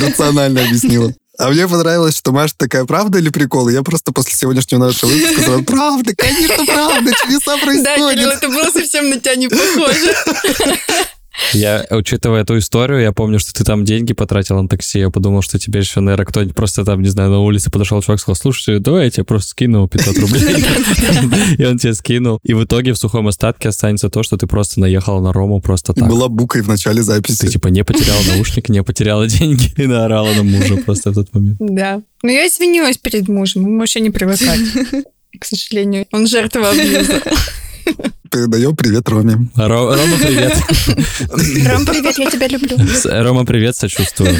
[0.00, 1.12] Рационально объяснила.
[1.38, 3.68] А мне понравилось, что Маша такая, правда или прикол?
[3.68, 8.32] Я просто после сегодняшнего нашего выпуска сказал, правда, конечно, правда, чудеса Да, Кирилл, происходят.
[8.38, 10.14] это было совсем на тебя не похоже.
[11.52, 14.98] Я, учитывая эту историю, я помню, что ты там деньги потратил на такси.
[15.00, 18.20] Я подумал, что тебе еще, наверное, кто-нибудь просто там, не знаю, на улице подошел чувак,
[18.20, 20.42] сказал, слушай, давай я тебе просто скину 500 рублей.
[21.58, 22.40] И он тебе скинул.
[22.42, 25.92] И в итоге в сухом остатке останется то, что ты просто наехал на Рому просто
[25.92, 26.08] так.
[26.08, 27.48] была букой в начале Ты записи.
[27.48, 31.56] типа не потерял наушник, не потеряла деньги и наорала на мужа просто в тот момент.
[31.60, 32.02] Да.
[32.22, 34.60] Но я извинилась перед мужем, ему вообще не привыкать.
[35.38, 37.22] К сожалению, он жертва абьюза.
[38.30, 39.48] Передаем привет Роме.
[39.56, 40.54] Ро- Рома, привет.
[41.66, 42.76] Ром, привет, я тебя люблю.
[43.04, 44.34] Рома, привет, сочувствую.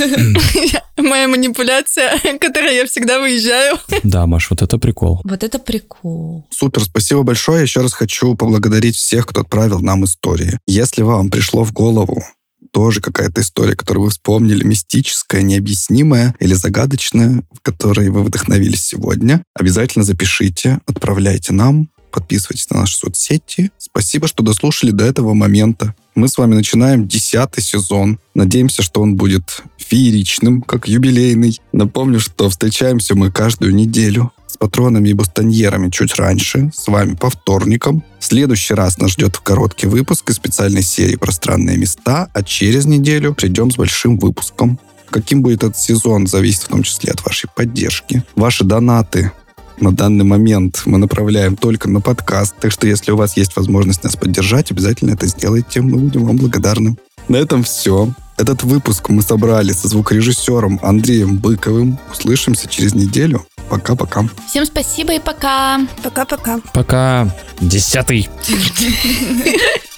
[0.97, 3.79] Моя манипуляция, которой я всегда выезжаю.
[4.03, 5.21] Да, Маш, вот это прикол.
[5.25, 6.47] Вот это прикол.
[6.51, 7.63] Супер, спасибо большое.
[7.63, 10.59] Еще раз хочу поблагодарить всех, кто отправил нам истории.
[10.67, 12.25] Если вам пришло в голову
[12.73, 19.43] тоже какая-то история, которую вы вспомнили, мистическая, необъяснимая или загадочная, в которой вы вдохновились сегодня,
[19.55, 23.71] обязательно запишите, отправляйте нам, подписывайтесь на наши соцсети.
[23.79, 25.95] Спасибо, что дослушали до этого момента.
[26.15, 28.19] Мы с вами начинаем десятый сезон.
[28.35, 31.61] Надеемся, что он будет фееричным, как юбилейный.
[31.73, 37.31] Напомню, что встречаемся мы каждую неделю с патронами и бастоньерами чуть раньше, с вами по
[37.31, 38.03] вторникам.
[38.19, 43.35] В следующий раз нас ждет короткий выпуск из специальной серии «Пространные места», а через неделю
[43.35, 44.81] придем с большим выпуском.
[45.11, 48.25] Каким будет этот сезон, зависит в том числе от вашей поддержки.
[48.35, 49.33] Ваши донаты
[49.79, 54.05] на данный момент мы направляем только на подкаст, так что если у вас есть возможность
[54.05, 56.97] нас поддержать, обязательно это сделайте, мы будем вам благодарны.
[57.29, 58.09] На этом все.
[58.37, 61.99] Этот выпуск мы собрали со звукорежиссером Андреем Быковым.
[62.13, 63.47] Услышимся через неделю.
[63.71, 64.29] Пока-пока.
[64.49, 65.81] Всем спасибо и пока.
[66.03, 66.61] Пока-пока.
[66.73, 67.35] Пока.
[67.61, 68.29] Десятый.